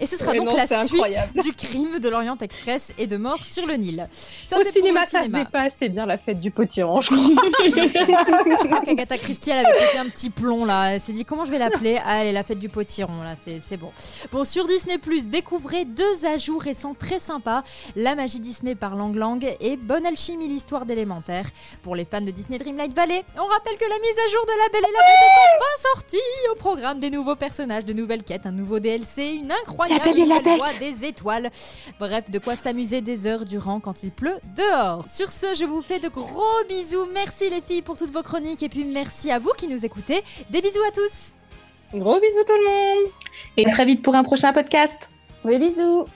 Et 0.01 0.07
ce 0.07 0.17
sera 0.17 0.33
Mais 0.33 0.39
donc 0.39 0.47
non, 0.49 0.57
la 0.57 0.67
suite 0.67 0.95
incroyable. 0.95 1.42
Du 1.43 1.53
crime 1.53 1.99
de 1.99 2.09
l'Orient 2.09 2.37
Express 2.41 2.93
et 2.99 3.07
de 3.07 3.17
mort 3.17 3.45
sur 3.45 3.67
le 3.67 3.75
Nil. 3.75 4.09
Ça, 4.49 4.59
Au 4.59 4.65
cinéma, 4.65 5.07
ça 5.07 5.23
cinéma. 5.23 5.39
faisait 5.39 5.51
pas 5.51 5.61
assez 5.63 5.89
bien 5.89 6.07
la 6.07 6.19
fête 6.19 6.41
du 6.41 6.51
potiron, 6.51 7.01
je 7.01 7.09
crois. 7.09 8.81
Qu'Agatha 8.85 9.19
Christie, 9.19 9.51
elle 9.51 9.67
avait 9.67 9.79
pété 9.79 9.99
un 9.99 10.09
petit 10.09 10.31
plomb 10.31 10.65
là. 10.65 10.95
Elle 10.95 11.01
s'est 11.01 11.13
dit 11.13 11.25
comment 11.25 11.45
je 11.45 11.51
vais 11.51 11.59
l'appeler? 11.59 11.99
Ah, 12.05 12.23
elle 12.23 12.29
est 12.29 12.33
la 12.33 12.45
fête 12.45 12.59
du 12.59 12.69
potiron 12.69 13.23
là, 13.23 13.35
c'est 13.37 13.61
c'est 13.61 13.77
bon. 13.77 13.91
Bon, 14.31 14.45
sur 14.45 14.67
Disney, 14.67 14.99
découvrez 15.27 15.85
deux 15.85 16.25
ajouts 16.27 16.59
récents 16.59 16.95
très 16.95 17.19
sympas 17.19 17.63
La 17.97 18.15
magie 18.15 18.41
Disney 18.41 18.75
par 18.75 18.97
Lang 18.97 19.15
Lang 19.15 19.45
et 19.61 19.77
Bonne 19.77 20.07
Alchimie, 20.07 20.49
l'histoire 20.49 20.87
d'élémentaire. 20.87 21.47
Pour 21.83 21.97
les 21.97 22.05
fans 22.05 22.21
de 22.21 22.31
Disney 22.31 22.59
Dreamlight 22.59 22.95
Valley, 22.95 23.25
on 23.37 23.47
rappelle 23.47 23.77
que 23.77 23.85
la 23.89 23.99
mise 23.99 24.19
à 24.27 24.31
jour 24.31 24.45
de 24.47 24.53
La 24.53 24.69
Belle 24.73 24.89
et 24.89 24.93
la 24.93 25.01
Bête 25.01 25.23
est 25.23 25.57
enfin 25.57 25.91
sortie 25.95 26.51
au 26.53 26.55
programme 26.57 27.01
des 27.01 27.11
nouveaux 27.11 27.37
personnages, 27.37 27.85
de 27.85 27.93
nouvelles 27.93 28.23
quêtes, 28.23 28.47
un 28.47 28.53
nouveau 28.53 28.79
DLC, 28.79 29.25
une 29.35 29.53
incroyable 29.53 30.03
La 30.05 30.13
Belle 30.13 30.19
et 30.21 30.27
la 30.27 30.35
nouvelle 30.37 30.43
Bête. 30.45 30.59
voie 30.59 30.79
des 30.79 31.05
étoiles. 31.07 31.32
Bref, 31.99 32.31
de 32.31 32.39
quoi 32.39 32.57
s'amuser 32.57 33.01
des 33.01 33.27
heures 33.27 33.45
durant 33.45 33.81
quand 33.81 34.03
il 34.03 34.11
pleut 34.11 34.39
dehors. 34.57 35.05
Sur 35.09 35.31
ce, 35.31 35.55
je 35.55 35.65
vous 35.65 35.83
fais 35.83 35.99
de 35.99 36.09
gros 36.09 36.65
bisous. 36.69 37.07
Merci 37.13 37.51
les 37.51 37.61
filles 37.61 37.83
pour 37.83 37.97
toutes 37.97 38.13
vos 38.13 38.23
chroniques 38.23 38.63
et 38.63 38.69
puis 38.69 38.85
merci 38.85 39.31
à 39.31 39.39
vous 39.39 39.53
qui 39.57 39.69
nous 39.69 39.85
écoutez. 39.85 40.23
Des 40.51 40.61
bisous 40.61 40.83
à 40.87 40.91
tous. 40.91 41.33
Gros 41.99 42.21
bisous 42.21 42.45
tout 42.47 42.55
le 42.55 42.65
monde 42.65 43.11
Et 43.57 43.67
à 43.67 43.73
très 43.73 43.85
vite 43.85 44.03
pour 44.03 44.15
un 44.15 44.25
prochain 44.25 44.53
podcast. 44.53 45.11
Des 45.45 45.59
bisous 45.59 46.07